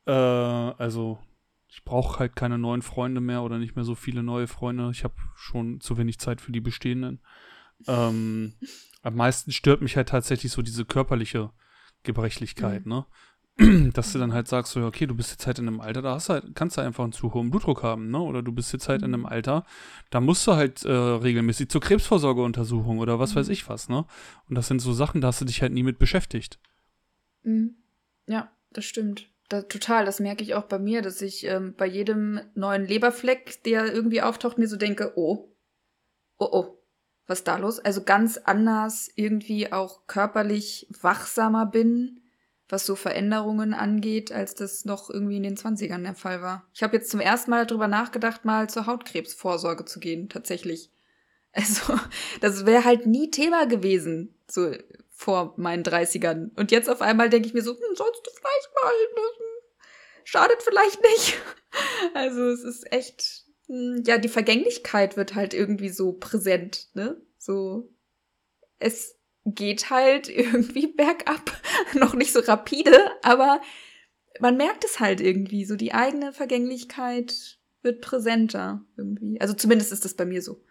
[0.07, 1.19] Äh, also,
[1.69, 4.91] ich brauche halt keine neuen Freunde mehr oder nicht mehr so viele neue Freunde.
[4.91, 7.21] Ich habe schon zu wenig Zeit für die bestehenden.
[7.87, 8.55] Ähm,
[9.03, 11.51] am meisten stört mich halt tatsächlich so diese körperliche
[12.03, 12.93] Gebrechlichkeit, mhm.
[12.93, 13.07] ne?
[13.93, 16.15] dass du dann halt sagst, so, okay, du bist jetzt halt in einem Alter, da
[16.15, 18.21] hast du halt, kannst du einfach einen zu hohen Blutdruck haben, ne?
[18.21, 19.27] Oder du bist jetzt halt in einem mhm.
[19.27, 19.67] Alter,
[20.11, 23.41] da musst du halt äh, regelmäßig zur Krebsvorsorgeuntersuchung oder was mhm.
[23.41, 24.05] weiß ich was, ne?
[24.49, 26.61] Und das sind so Sachen, da hast du dich halt nie mit beschäftigt.
[27.43, 27.75] Mhm.
[28.27, 29.29] Ja, das stimmt.
[29.49, 33.65] Da, total, das merke ich auch bei mir, dass ich ähm, bei jedem neuen Leberfleck,
[33.65, 35.49] der irgendwie auftaucht, mir so denke, oh,
[36.39, 36.79] oh, oh,
[37.27, 37.81] was ist da los?
[37.81, 42.21] Also ganz anders irgendwie auch körperlich wachsamer bin
[42.69, 46.67] was so Veränderungen angeht, als das noch irgendwie in den 20ern der Fall war.
[46.75, 50.91] Ich habe jetzt zum ersten Mal darüber nachgedacht, mal zur Hautkrebsvorsorge zu gehen, tatsächlich.
[51.53, 51.99] Also,
[52.41, 54.73] das wäre halt nie Thema gewesen, so
[55.11, 56.51] vor meinen 30ern.
[56.57, 59.81] Und jetzt auf einmal denke ich mir so, hm, sollst du vielleicht mal, hm,
[60.25, 61.35] schadet vielleicht nicht.
[62.15, 67.21] Also, es ist echt, hm, ja, die Vergänglichkeit wird halt irgendwie so präsent, ne?
[67.37, 67.93] So,
[68.79, 69.18] es
[69.55, 71.51] geht halt irgendwie bergab.
[71.95, 73.61] Noch nicht so rapide, aber
[74.41, 75.65] man merkt es halt irgendwie.
[75.65, 79.41] So die eigene Vergänglichkeit wird präsenter irgendwie.
[79.41, 80.65] Also zumindest ist das bei mir so.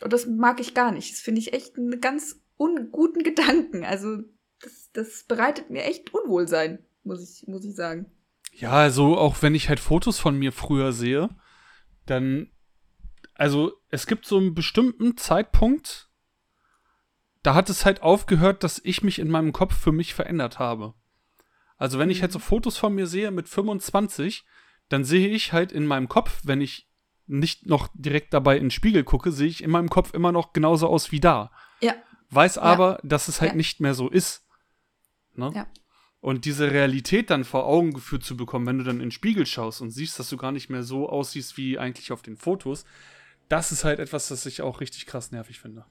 [0.00, 1.12] Und das mag ich gar nicht.
[1.12, 3.84] Das finde ich echt einen ganz unguten Gedanken.
[3.84, 4.18] Also
[4.60, 8.10] das, das bereitet mir echt Unwohlsein, muss ich, muss ich sagen.
[8.52, 11.30] Ja, also auch wenn ich halt Fotos von mir früher sehe,
[12.06, 12.50] dann
[13.34, 16.10] also es gibt so einen bestimmten Zeitpunkt,
[17.42, 20.94] da hat es halt aufgehört, dass ich mich in meinem Kopf für mich verändert habe.
[21.76, 22.38] Also wenn ich halt so.
[22.38, 24.44] Fotos von mir sehe mit 25,
[24.88, 26.88] dann sehe ich halt in meinem Kopf, wenn ich
[27.26, 30.52] nicht noch direkt dabei in den Spiegel gucke, sehe ich in meinem Kopf immer noch
[30.52, 31.50] genauso aus wie da.
[31.80, 31.94] Ja.
[32.30, 33.00] Weiß aber, ja.
[33.02, 33.56] dass es halt ja.
[33.56, 34.46] nicht mehr so ist.
[35.34, 35.50] Ne?
[35.54, 35.66] Ja.
[36.20, 39.44] Und diese Realität dann vor Augen geführt zu bekommen, wenn du dann in den Spiegel
[39.44, 42.84] schaust und siehst, dass du gar nicht mehr so aussiehst wie eigentlich auf den Fotos,
[43.48, 45.84] das ist halt etwas, das ich auch richtig krass nervig finde.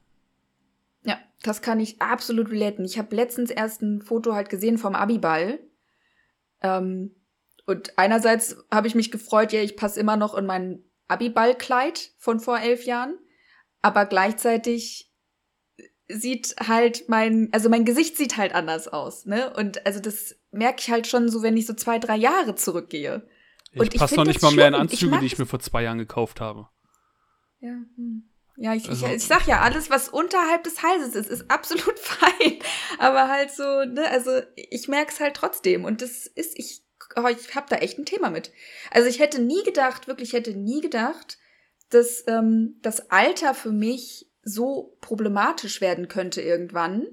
[1.04, 2.86] Ja, das kann ich absolut relaten.
[2.86, 5.60] Ich habe letztens erst ein Foto halt gesehen vom Abiball.
[6.62, 7.16] Ähm,
[7.66, 12.40] und einerseits habe ich mich gefreut, ja, ich passe immer noch in mein Abiballkleid von
[12.40, 13.18] vor elf Jahren.
[13.82, 15.12] Aber gleichzeitig
[16.08, 19.54] sieht halt mein, also mein Gesicht sieht halt anders aus, ne?
[19.54, 23.28] Und also das merke ich halt schon so, wenn ich so zwei, drei Jahre zurückgehe.
[23.74, 25.98] Ich passe noch nicht mal mehr in Anzüge, ich die ich mir vor zwei Jahren
[25.98, 26.68] gekauft habe.
[27.62, 28.28] Ja, hm.
[28.58, 31.98] Ja, ich, also, ich, ich sag ja, alles, was unterhalb des Halses ist, ist absolut
[32.00, 32.60] fein.
[33.00, 35.86] Aber halt so, ne, also ich merk's halt trotzdem.
[35.86, 36.84] Und das ist, ich,
[37.16, 38.52] oh, ich hab da echt ein Thema mit.
[38.92, 41.38] Also ich hätte nie gedacht, wirklich hätte nie gedacht,
[41.90, 47.08] dass ähm, das Alter für mich so problematisch werden könnte irgendwann.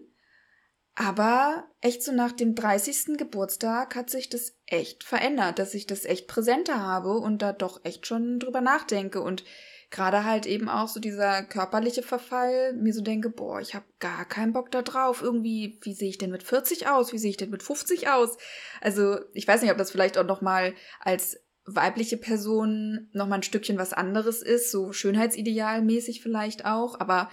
[0.94, 3.16] Aber echt so nach dem 30.
[3.16, 7.84] Geburtstag hat sich das echt verändert, dass ich das echt präsenter habe und da doch
[7.84, 9.20] echt schon drüber nachdenke.
[9.20, 9.44] Und
[9.90, 14.24] gerade halt eben auch so dieser körperliche Verfall, mir so denke, boah, ich habe gar
[14.26, 15.22] keinen Bock da drauf.
[15.22, 17.12] Irgendwie, wie sehe ich denn mit 40 aus?
[17.12, 18.36] Wie sehe ich denn mit 50 aus?
[18.80, 23.36] Also, ich weiß nicht, ob das vielleicht auch noch mal als weibliche Person noch mal
[23.36, 27.30] ein Stückchen was anderes ist, so schönheitsidealmäßig vielleicht auch, aber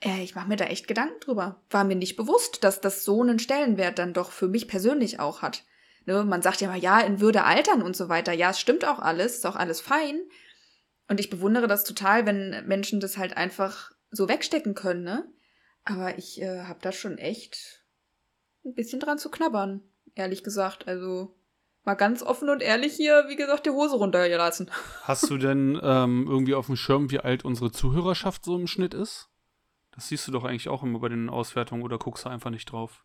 [0.00, 1.62] Äh, ich mache mir da echt Gedanken drüber.
[1.70, 5.42] War mir nicht bewusst, dass das so einen Stellenwert dann doch für mich persönlich auch
[5.42, 5.64] hat.
[6.06, 8.32] Ne, man sagt ja mal, ja, in Würde altern und so weiter.
[8.32, 10.20] Ja, es stimmt auch alles, ist auch alles fein.
[11.12, 15.30] Und ich bewundere das total, wenn Menschen das halt einfach so wegstecken können, ne?
[15.84, 17.84] Aber ich äh, habe da schon echt
[18.64, 19.82] ein bisschen dran zu knabbern,
[20.14, 20.88] ehrlich gesagt.
[20.88, 21.36] Also
[21.84, 24.70] mal ganz offen und ehrlich hier, wie gesagt, die Hose runtergelassen.
[25.02, 28.94] Hast du denn ähm, irgendwie auf dem Schirm, wie alt unsere Zuhörerschaft so im Schnitt
[28.94, 29.28] ist?
[29.90, 32.72] Das siehst du doch eigentlich auch immer bei den Auswertungen oder guckst du einfach nicht
[32.72, 33.04] drauf?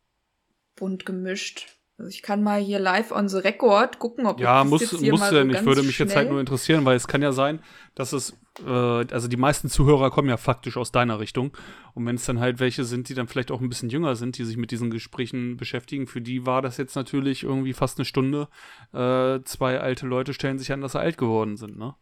[0.78, 1.78] Bunt gemischt.
[1.98, 4.92] Also ich kann mal hier live on the record gucken, ob ja, ich muss, das
[4.92, 5.54] jetzt hier musst mal du so nicht.
[5.56, 7.60] ganz Würde mich jetzt halt nur interessieren, weil es kann ja sein,
[7.96, 11.58] dass es, äh, also die meisten Zuhörer kommen ja faktisch aus deiner Richtung.
[11.96, 14.38] Und wenn es dann halt welche sind, die dann vielleicht auch ein bisschen jünger sind,
[14.38, 18.06] die sich mit diesen Gesprächen beschäftigen, für die war das jetzt natürlich irgendwie fast eine
[18.06, 18.48] Stunde.
[18.94, 21.96] Äh, zwei alte Leute stellen sich an, dass sie alt geworden sind, ne?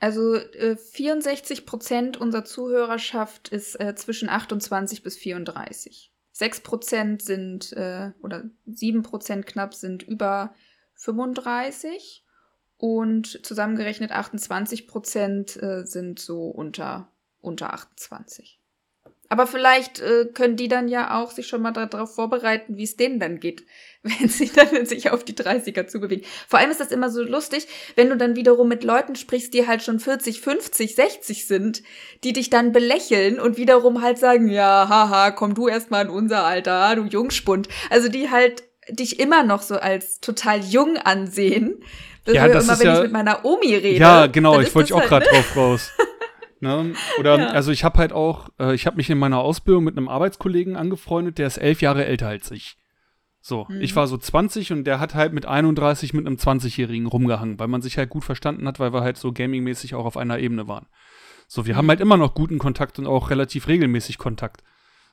[0.00, 6.12] Also äh, 64 Prozent unserer Zuhörerschaft ist äh, zwischen 28 bis 34.
[6.38, 10.54] 6 Prozent sind, äh, oder 7 Prozent knapp sind über
[10.94, 12.24] 35
[12.76, 17.10] und zusammengerechnet 28 Prozent äh, sind so unter,
[17.40, 18.57] unter 28.
[19.30, 22.96] Aber vielleicht äh, können die dann ja auch sich schon mal darauf vorbereiten, wie es
[22.96, 23.64] denen dann geht,
[24.02, 26.24] wenn sie dann sich auf die 30er zubewegen.
[26.48, 29.66] Vor allem ist das immer so lustig, wenn du dann wiederum mit Leuten sprichst, die
[29.66, 31.82] halt schon 40, 50, 60 sind,
[32.24, 36.10] die dich dann belächeln und wiederum halt sagen, ja, haha, komm du erst mal in
[36.10, 37.68] unser Alter, du Jungspund.
[37.90, 41.82] Also die halt dich immer noch so als total jung ansehen.
[42.24, 43.98] Das Ja, das immer, ist wenn ja- ich mit meiner Omi rede.
[44.00, 45.32] Ja, genau, ich wollte auch halt, gerade ne?
[45.32, 45.90] drauf raus.
[46.60, 46.94] Ne?
[47.18, 47.46] Oder, Ja.
[47.50, 50.76] also ich habe halt auch, äh, ich habe mich in meiner Ausbildung mit einem Arbeitskollegen
[50.76, 52.76] angefreundet, der ist elf Jahre älter als ich.
[53.40, 53.80] So, Mhm.
[53.80, 57.68] ich war so 20 und der hat halt mit 31 mit einem 20-Jährigen rumgehangen, weil
[57.68, 60.66] man sich halt gut verstanden hat, weil wir halt so gamingmäßig auch auf einer Ebene
[60.66, 60.86] waren.
[61.46, 61.78] So, wir Mhm.
[61.78, 64.62] haben halt immer noch guten Kontakt und auch relativ regelmäßig Kontakt.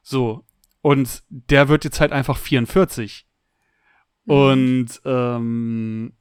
[0.01, 0.43] So,
[0.81, 3.25] und der wird jetzt halt einfach 44.
[4.25, 4.33] Mhm.
[4.33, 6.13] Und ähm,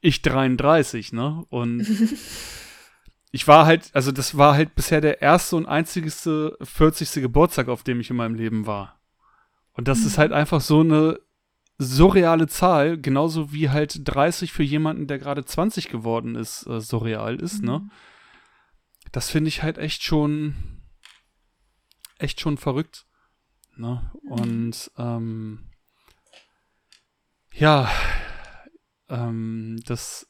[0.00, 1.44] ich 33, ne?
[1.48, 1.80] Und
[3.36, 7.20] ich war halt, also das war halt bisher der erste und einzigste 40.
[7.22, 8.98] Geburtstag, auf dem ich in meinem Leben war.
[9.72, 10.20] Und das ist Mhm.
[10.20, 11.20] halt einfach so eine
[11.78, 17.36] surreale Zahl, genauso wie halt 30 für jemanden, der gerade 20 geworden ist, äh, surreal
[17.36, 17.80] ist, ne?
[17.80, 17.90] Mhm.
[19.12, 20.54] Das finde ich halt echt schon,
[22.18, 23.04] echt schon verrückt.
[23.76, 24.10] Ne?
[24.24, 25.68] Und ähm,
[27.52, 27.90] ja,
[29.10, 30.26] ähm, das,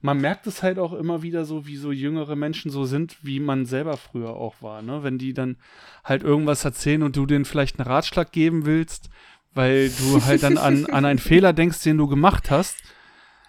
[0.00, 3.40] man merkt es halt auch immer wieder so, wie so jüngere Menschen so sind, wie
[3.40, 5.02] man selber früher auch war, ne?
[5.02, 5.56] Wenn die dann
[6.04, 9.10] halt irgendwas erzählen und du denen vielleicht einen Ratschlag geben willst,
[9.54, 12.76] weil du halt dann an, an einen Fehler denkst, den du gemacht hast.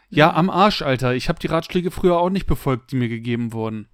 [0.09, 1.13] Ja, am Arsch, Alter.
[1.15, 3.87] Ich habe die Ratschläge früher auch nicht befolgt, die mir gegeben wurden.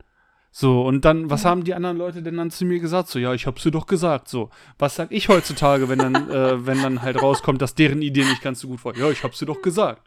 [0.51, 3.09] So, und dann, was haben die anderen Leute denn dann zu mir gesagt?
[3.09, 4.27] So, ja, ich hab's dir doch gesagt.
[4.27, 4.49] So,
[4.79, 8.41] was sag ich heutzutage, wenn dann, äh, wenn dann halt rauskommt, dass deren Idee nicht
[8.41, 8.97] ganz so gut war?
[8.97, 10.01] Ja, ich hab's dir doch gesagt.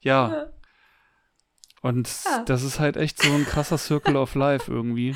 [0.00, 0.46] Ja.
[1.82, 2.44] Und Ja.
[2.44, 5.14] das ist halt echt so ein krasser Circle of Life irgendwie.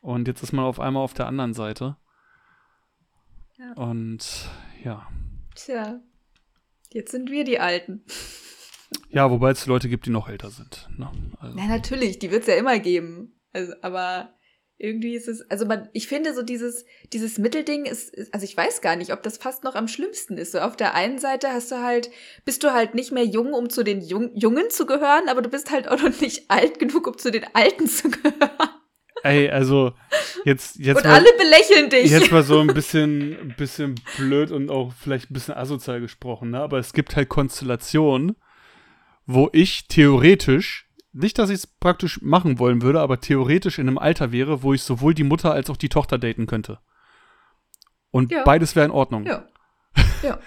[0.00, 1.96] Und jetzt ist man auf einmal auf der anderen Seite.
[3.56, 3.72] Ja.
[3.74, 4.48] Und
[4.82, 5.06] ja.
[5.54, 6.00] Tja,
[6.90, 8.04] jetzt sind wir die Alten.
[9.10, 10.88] Ja, wobei es Leute gibt, die noch älter sind.
[10.96, 11.10] Ne?
[11.38, 13.40] Also, Na, natürlich, die wird's ja immer geben.
[13.52, 14.34] Also, aber
[14.82, 18.80] irgendwie ist es, also man, ich finde so dieses, dieses Mittelding ist, also ich weiß
[18.80, 20.52] gar nicht, ob das fast noch am schlimmsten ist.
[20.52, 22.10] So auf der einen Seite hast du halt,
[22.44, 25.48] bist du halt nicht mehr jung, um zu den Jung, Jungen zu gehören, aber du
[25.48, 28.50] bist halt auch noch nicht alt genug, um zu den Alten zu gehören.
[29.22, 29.92] ey, also
[30.44, 32.10] jetzt, jetzt Und mal, alle belächeln dich.
[32.10, 36.50] jetzt mal so ein bisschen, ein bisschen blöd und auch vielleicht ein bisschen asozial gesprochen,
[36.50, 36.58] ne?
[36.58, 38.34] Aber es gibt halt Konstellationen,
[39.26, 43.98] wo ich theoretisch, nicht, dass ich es praktisch machen wollen würde, aber theoretisch in einem
[43.98, 46.78] Alter wäre, wo ich sowohl die Mutter als auch die Tochter daten könnte.
[48.10, 48.44] Und Ja.
[48.44, 49.24] beides wäre in Ordnung.
[49.26, 49.46] Ja.
[50.22, 50.38] Ja.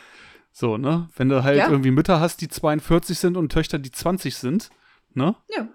[0.51, 1.09] So, ne?
[1.17, 1.69] Wenn du halt Ja.
[1.69, 4.69] irgendwie Mütter hast, die 42 sind und Töchter, die 20 sind,
[5.13, 5.35] ne?
[5.49, 5.67] Ja.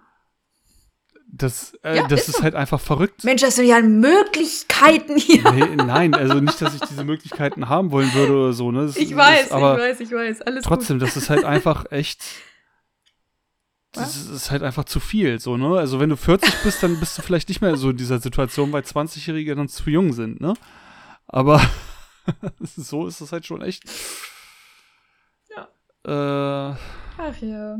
[1.33, 3.23] Das, äh, Ja, das ist ist, halt einfach verrückt.
[3.23, 5.43] Mensch, das sind ja Möglichkeiten hier.
[5.53, 8.87] Nee, nein, also nicht, dass ich diese Möglichkeiten haben wollen würde oder so, ne?
[8.87, 10.43] Das Ich weiß, aber ich weiß, ich weiß.
[10.43, 12.23] Alles trotzdem, das ist halt einfach echt.
[13.93, 15.77] Das ist halt einfach zu viel, so, ne?
[15.77, 18.71] Also, wenn du 40 bist, dann bist du vielleicht nicht mehr so in dieser Situation,
[18.73, 20.55] weil 20-Jährige dann zu jung sind, ne?
[21.27, 21.61] Aber
[22.61, 23.83] so ist es halt schon echt.
[25.49, 25.69] Ja.
[26.05, 26.77] Äh,
[27.19, 27.79] Ach ja.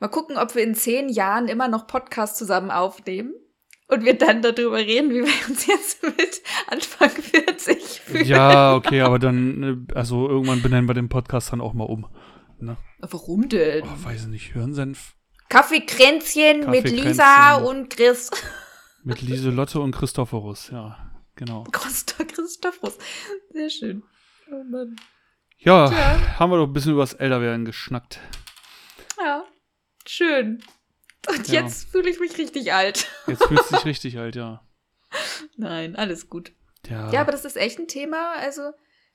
[0.00, 3.34] Mal gucken, ob wir in zehn Jahren immer noch Podcasts zusammen aufnehmen
[3.88, 8.24] und wir dann darüber reden, wie wir uns jetzt mit Anfang 40 fühlen.
[8.24, 12.06] ja, okay, aber dann, äh, also irgendwann benennen wir den Podcast dann auch mal um.
[12.60, 12.76] Ne?
[13.00, 13.84] Warum denn?
[13.84, 15.14] Oh, weiß ich nicht, Hirnsenf
[15.48, 17.04] Kaffeekränzchen mit Kaffeekränzchen.
[17.08, 18.30] Lisa und Chris.
[19.04, 21.10] mit Lieselotte und Christophorus, ja.
[21.36, 21.64] Genau.
[21.70, 22.98] Christophorus.
[23.52, 24.02] Sehr schön.
[24.50, 24.96] Oh Mann.
[25.58, 26.38] Ja, Tja.
[26.38, 28.20] haben wir doch ein bisschen über das Älterwerden geschnackt.
[29.18, 29.44] Ja,
[30.06, 30.62] schön.
[31.28, 31.62] Und Ja.
[31.62, 33.06] jetzt fühle ich mich richtig alt.
[33.26, 34.62] Jetzt fühlst du dich richtig alt, ja.
[35.56, 36.52] Nein, alles gut.
[36.88, 38.32] Ja, Ja, aber das ist echt ein Thema.
[38.36, 38.70] Also,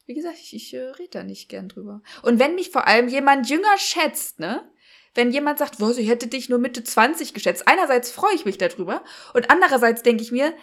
[0.05, 2.01] wie gesagt, ich, ich äh, rede da nicht gern drüber.
[2.21, 4.69] Und wenn mich vor allem jemand jünger schätzt, ne?
[5.15, 7.67] Wenn jemand sagt, was, ich hätte dich nur Mitte 20 geschätzt.
[7.67, 9.03] Einerseits freue ich mich darüber
[9.35, 10.55] und andererseits denke ich mir,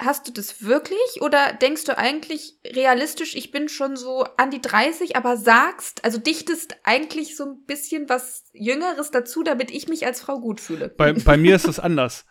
[0.00, 4.60] hast du das wirklich oder denkst du eigentlich realistisch, ich bin schon so an die
[4.60, 10.04] 30, aber sagst, also dichtest eigentlich so ein bisschen was Jüngeres dazu, damit ich mich
[10.04, 10.88] als Frau gut fühle?
[10.88, 12.26] bei, bei mir ist es anders.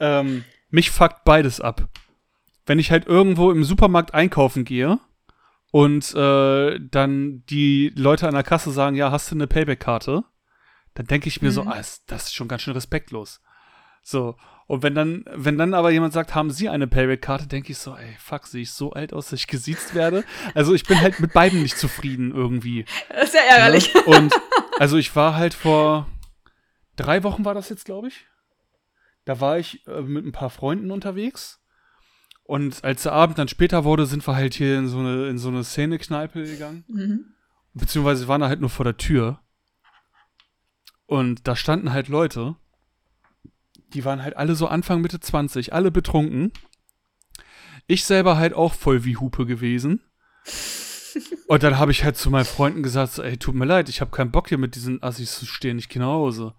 [0.00, 1.88] Ähm, mich fuckt beides ab.
[2.66, 4.98] Wenn ich halt irgendwo im Supermarkt einkaufen gehe
[5.72, 10.22] und äh, dann die Leute an der Kasse sagen, ja, hast du eine Payback-Karte?
[10.94, 11.68] Dann denke ich mir so, Mhm.
[11.68, 13.40] ah, ist- das ist schon ganz schön respektlos.
[14.02, 14.36] So.
[14.66, 17.96] Und wenn dann, wenn dann aber jemand sagt, haben Sie eine Payback-Karte, denke ich so,
[17.96, 20.24] ey, fuck, sehe ich so alt aus, dass ich gesiezt werde?
[20.54, 22.84] Also ich bin halt mit beiden nicht zufrieden irgendwie.
[23.08, 23.94] Das ist ja ärgerlich.
[23.94, 24.02] Ne?
[24.02, 24.34] Und
[24.78, 26.06] also ich war halt vor
[26.96, 28.26] drei Wochen war das jetzt, glaube ich.
[29.24, 31.61] Da war ich äh, mit ein paar Freunden unterwegs.
[32.44, 35.38] Und als der Abend dann später wurde, sind wir halt hier in so eine, in
[35.38, 36.84] so eine Szene-Kneipe gegangen.
[36.88, 37.24] Mhm.
[37.74, 39.40] Beziehungsweise waren da halt nur vor der Tür.
[41.06, 42.56] Und da standen halt Leute,
[43.94, 46.52] die waren halt alle so Anfang, Mitte 20, alle betrunken.
[47.86, 50.00] Ich selber halt auch voll wie Hupe gewesen.
[51.46, 54.10] Und dann habe ich halt zu meinen Freunden gesagt, ey, tut mir leid, ich habe
[54.10, 56.54] keinen Bock hier mit diesen Assis zu stehen, ich gehe nach Hause.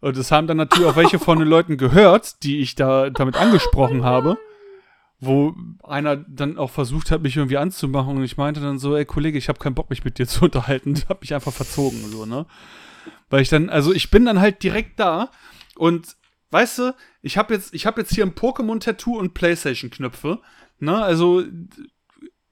[0.00, 3.36] Und das haben dann natürlich auch welche von den Leuten gehört, die ich da damit
[3.36, 4.38] angesprochen habe,
[5.24, 5.54] wo
[5.84, 9.38] einer dann auch versucht hat, mich irgendwie anzumachen und ich meinte dann so, ey Kollege,
[9.38, 12.26] ich habe keinen Bock, mich mit dir zu unterhalten, ich habe mich einfach verzogen, so,
[12.26, 12.44] ne?
[13.30, 15.30] Weil ich dann, also ich bin dann halt direkt da
[15.76, 16.16] und
[16.50, 20.40] weißt du, ich habe jetzt, ich jetzt hier ein Pokémon-Tattoo und Playstation-Knöpfe,
[20.80, 21.00] ne?
[21.00, 21.44] Also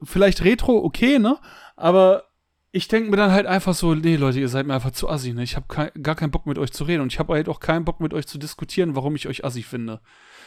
[0.05, 1.39] vielleicht Retro, okay, ne?
[1.75, 2.23] Aber
[2.71, 5.33] ich denke mir dann halt einfach so, nee, Leute, ihr seid mir einfach zu assi,
[5.33, 5.43] ne?
[5.43, 7.59] Ich habe kein, gar keinen Bock mit euch zu reden und ich habe halt auch
[7.59, 10.01] keinen Bock mit euch zu diskutieren, warum ich euch assi finde.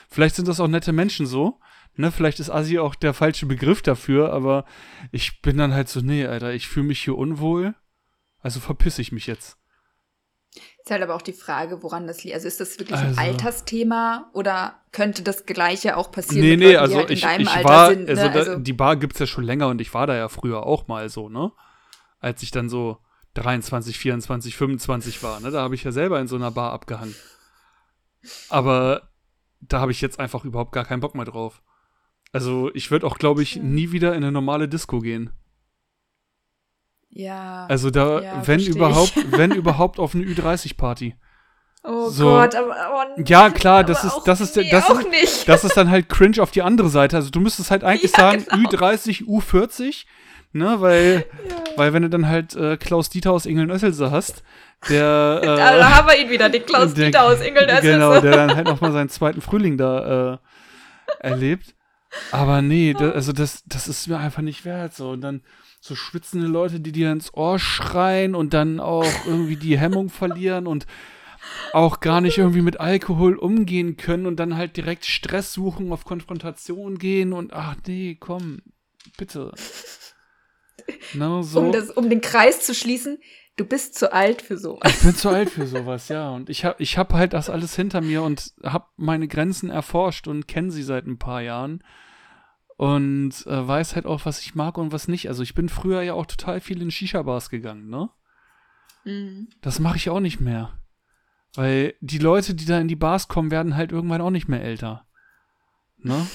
[0.08, 1.60] Vielleicht sind das auch nette Menschen so,
[1.96, 2.12] ne?
[2.12, 4.66] Vielleicht ist assi auch der falsche Begriff dafür, aber
[5.12, 7.76] ich bin dann halt so, nee, Alter, ich fühle mich hier unwohl,
[8.40, 9.58] also verpiss ich mich jetzt.
[10.84, 12.36] Ist halt aber auch die Frage, woran das liegt.
[12.36, 16.46] Also ist das wirklich Also- ein Altersthema oder könnte das Gleiche auch passieren?
[16.46, 18.10] Nee, nee, Leuten, also die halt in ich, deinem ich Alter war, sind, ne?
[18.10, 20.66] also, da, also die Bar gibt's ja schon länger und ich war da ja früher
[20.66, 21.52] auch mal so, ne?
[22.20, 22.98] Als ich dann so
[23.36, 25.52] 23, 24, 25 war, ne?
[25.52, 27.16] Da habe ich ja selber in so einer Bar abgehangen.
[28.50, 29.10] Aber
[29.62, 31.62] da habe ich jetzt einfach überhaupt gar keinen Bock mehr drauf.
[32.34, 35.30] Also ich würde auch, glaube ich, nie wieder in eine normale Disco gehen.
[37.10, 37.66] ja.
[37.70, 38.76] Also da, Ja, wenn versteh ich.
[38.76, 41.16] überhaupt, wenn überhaupt auf eine Ü30-Party.
[41.84, 42.76] oh so- Gott, aber
[43.18, 45.48] oh, Ja, klar, das ist- das ist nee, das ist- nicht.
[45.48, 47.16] Das ist dann halt cringe auf die andere Seite.
[47.18, 48.70] Also du müsstest halt eigentlich Ja, sagen, genau.
[48.70, 50.06] Ü30, U40,
[50.54, 51.56] ne, weil, Ja.
[51.78, 54.42] weil wenn du dann halt äh, Klaus Dieter aus Ingeln-Össelse hast,
[54.90, 57.68] der, da, äh, da haben wir ihn wieder, den Klaus der- Dieter aus Ingel.
[57.68, 60.38] Das genau, der dann halt nochmal seinen zweiten Frühling da äh,
[61.20, 61.76] erlebt.
[62.32, 64.94] Aber nee, da, also das, das ist mir einfach nicht wert.
[64.94, 65.12] So.
[65.12, 65.42] Und dann
[65.80, 70.68] so schwitzende Leute, die dir ins Ohr schreien und dann auch irgendwie die Hemmung verlieren
[70.68, 70.86] und
[71.74, 76.06] auch gar nicht irgendwie mit Alkohol umgehen können und dann halt direkt Stress suchen, auf
[76.06, 78.62] Konfrontation gehen und ach nee, komm,
[79.18, 79.52] bitte.
[81.14, 81.60] Na, so.
[81.60, 83.20] um, das, um den Kreis zu schließen,
[83.56, 84.92] du bist zu alt für sowas.
[84.92, 86.30] Ich bin zu alt für sowas, ja.
[86.30, 90.28] Und ich habe ich hab halt das alles hinter mir und habe meine Grenzen erforscht
[90.28, 91.84] und kenne sie seit ein paar Jahren.
[92.76, 95.28] Und äh, weiß halt auch, was ich mag und was nicht.
[95.30, 98.10] Also ich bin früher ja auch total viel in Shisha-Bars gegangen, ne?
[99.06, 99.50] Mhm.
[99.62, 100.80] Das mache ich auch nicht mehr.
[101.56, 104.64] Weil die Leute, die da in die Bars kommen, werden halt irgendwann auch nicht mehr
[104.64, 105.06] älter.
[106.06, 106.28] Ne?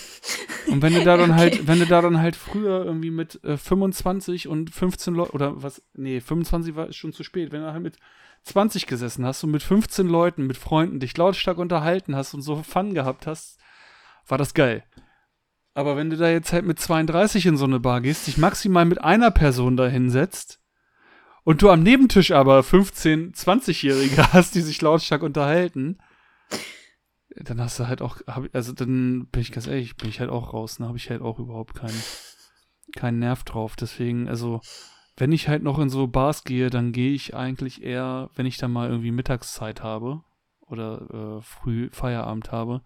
[0.66, 1.38] Und wenn du da dann Okay.
[1.38, 5.62] halt, wenn du da dann halt früher irgendwie mit äh, 25 und 15 Leuten, oder
[5.62, 7.96] was, nee, 25 war ist schon zu spät, wenn du halt mit
[8.44, 12.62] 20 gesessen hast und mit 15 Leuten, mit Freunden dich lautstark unterhalten hast und so
[12.62, 13.58] Fun gehabt hast,
[14.26, 14.84] war das geil.
[15.74, 18.84] Aber wenn du da jetzt halt mit 32 in so eine Bar gehst, dich maximal
[18.84, 20.60] mit einer Person da hinsetzt
[21.44, 25.98] und du am Nebentisch aber 15, 20-Jährige hast, die sich lautstark unterhalten,
[27.44, 30.30] dann hast du halt auch, hab, also dann bin ich ganz ehrlich, bin ich halt
[30.30, 32.02] auch raus, dann habe ich halt auch überhaupt keinen,
[32.96, 33.76] keinen Nerv drauf.
[33.76, 34.60] Deswegen, also,
[35.16, 38.56] wenn ich halt noch in so Bars gehe, dann gehe ich eigentlich eher, wenn ich
[38.56, 40.22] dann mal irgendwie Mittagszeit habe
[40.60, 42.82] oder äh, früh Feierabend habe,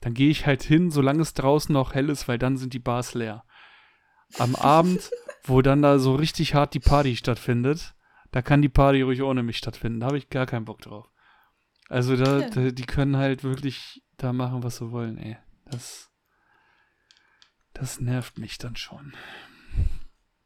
[0.00, 2.78] dann gehe ich halt hin, solange es draußen noch hell ist, weil dann sind die
[2.78, 3.44] Bars leer.
[4.38, 5.10] Am Abend,
[5.44, 7.94] wo dann da so richtig hart die Party stattfindet,
[8.30, 10.00] da kann die Party ruhig ohne mich stattfinden.
[10.00, 11.10] Da habe ich gar keinen Bock drauf.
[11.90, 12.48] Also da, Ja.
[12.48, 15.36] da, die können halt wirklich da machen, was sie wollen, ey.
[15.66, 16.08] Das,
[17.74, 19.12] Das nervt mich dann schon.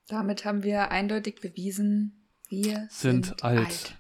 [0.09, 3.59] Damit haben wir eindeutig bewiesen, wir Sind sind, alt.
[3.67, 3.97] alt.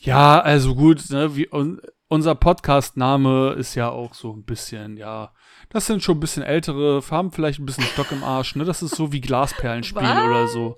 [0.00, 5.32] Ja, also gut, ne, wie, un, unser Podcast-Name ist ja auch so ein bisschen, ja,
[5.70, 8.64] das sind schon ein bisschen ältere, haben vielleicht ein bisschen Stock im Arsch, ne?
[8.64, 10.76] Das ist so wie Glasperlenspiel oder so.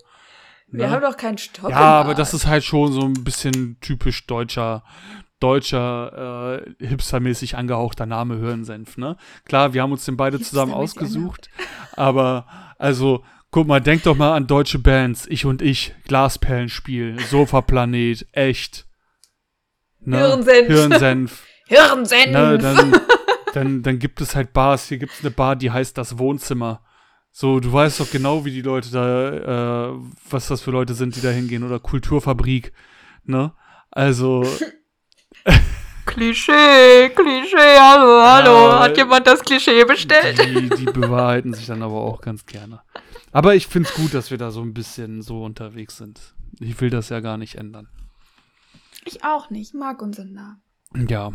[0.69, 0.91] Wir ne?
[0.93, 1.71] haben doch keinen Stock.
[1.71, 2.43] Ja, im aber das Arsch.
[2.43, 4.83] ist halt schon so ein bisschen typisch deutscher,
[5.41, 9.17] deutscher, äh, hipstermäßig angehauchter Name Hirnsenf, ne?
[9.45, 11.49] Klar, wir haben uns den beide zusammen ausgesucht,
[11.93, 12.47] aber
[12.79, 18.87] also, guck mal, denk doch mal an deutsche Bands, ich und ich, Glasperlenspiel, Sofaplanet, echt.
[20.01, 20.19] Ne?
[20.19, 20.67] Hirnsenf.
[20.69, 21.45] Hirnsenf.
[21.67, 22.27] Hirnsenf.
[22.33, 23.01] ne, dann,
[23.53, 24.89] dann, dann gibt es halt Bars.
[24.89, 26.83] Hier gibt es eine Bar, die heißt das Wohnzimmer.
[27.31, 29.99] So, du weißt doch genau, wie die Leute da, äh,
[30.31, 31.65] was das für Leute sind, die da hingehen.
[31.65, 32.73] Oder Kulturfabrik,
[33.25, 33.53] ne?
[33.91, 34.47] Also,
[36.07, 38.69] Klischee, Klischee, hallo, hallo.
[38.71, 40.39] Ja, Hat jemand das Klischee bestellt?
[40.39, 42.81] die, die bewahrheiten sich dann aber auch ganz gerne.
[43.31, 46.35] Aber ich finde es gut, dass wir da so ein bisschen so unterwegs sind.
[46.61, 47.89] Ich will das ja gar nicht ändern.
[49.05, 50.63] Ich auch nicht, mag unseren Namen.
[51.09, 51.31] Ja.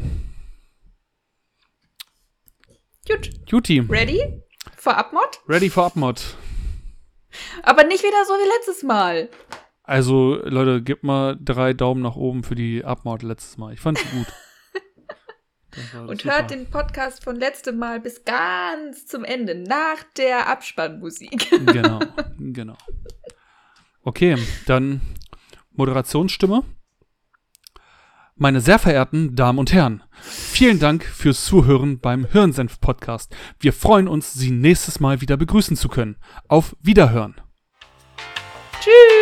[3.08, 4.41] Gut, Juti, ready?
[4.78, 5.39] For Abmod?
[5.47, 6.22] ready for Upmod.
[7.64, 9.30] Aber nicht wieder so wie letztes Mal.
[9.84, 13.73] Also, Leute, gebt mal drei Daumen nach oben für die Upmod letztes Mal.
[13.73, 14.27] Ich fand sie gut.
[16.07, 16.36] Und super.
[16.36, 21.49] hört den Podcast von letztem Mal bis ganz zum Ende, nach der Abspannmusik.
[21.65, 21.99] Genau,
[22.38, 22.77] genau.
[24.03, 25.01] Okay, dann
[25.71, 26.63] Moderationsstimme.
[28.36, 33.36] Meine sehr verehrten Damen und Herren, vielen Dank fürs Zuhören beim Hirnsenf-Podcast.
[33.59, 36.17] Wir freuen uns, Sie nächstes Mal wieder begrüßen zu können.
[36.47, 37.36] Auf Wiederhören.
[38.79, 39.12] Tschüss!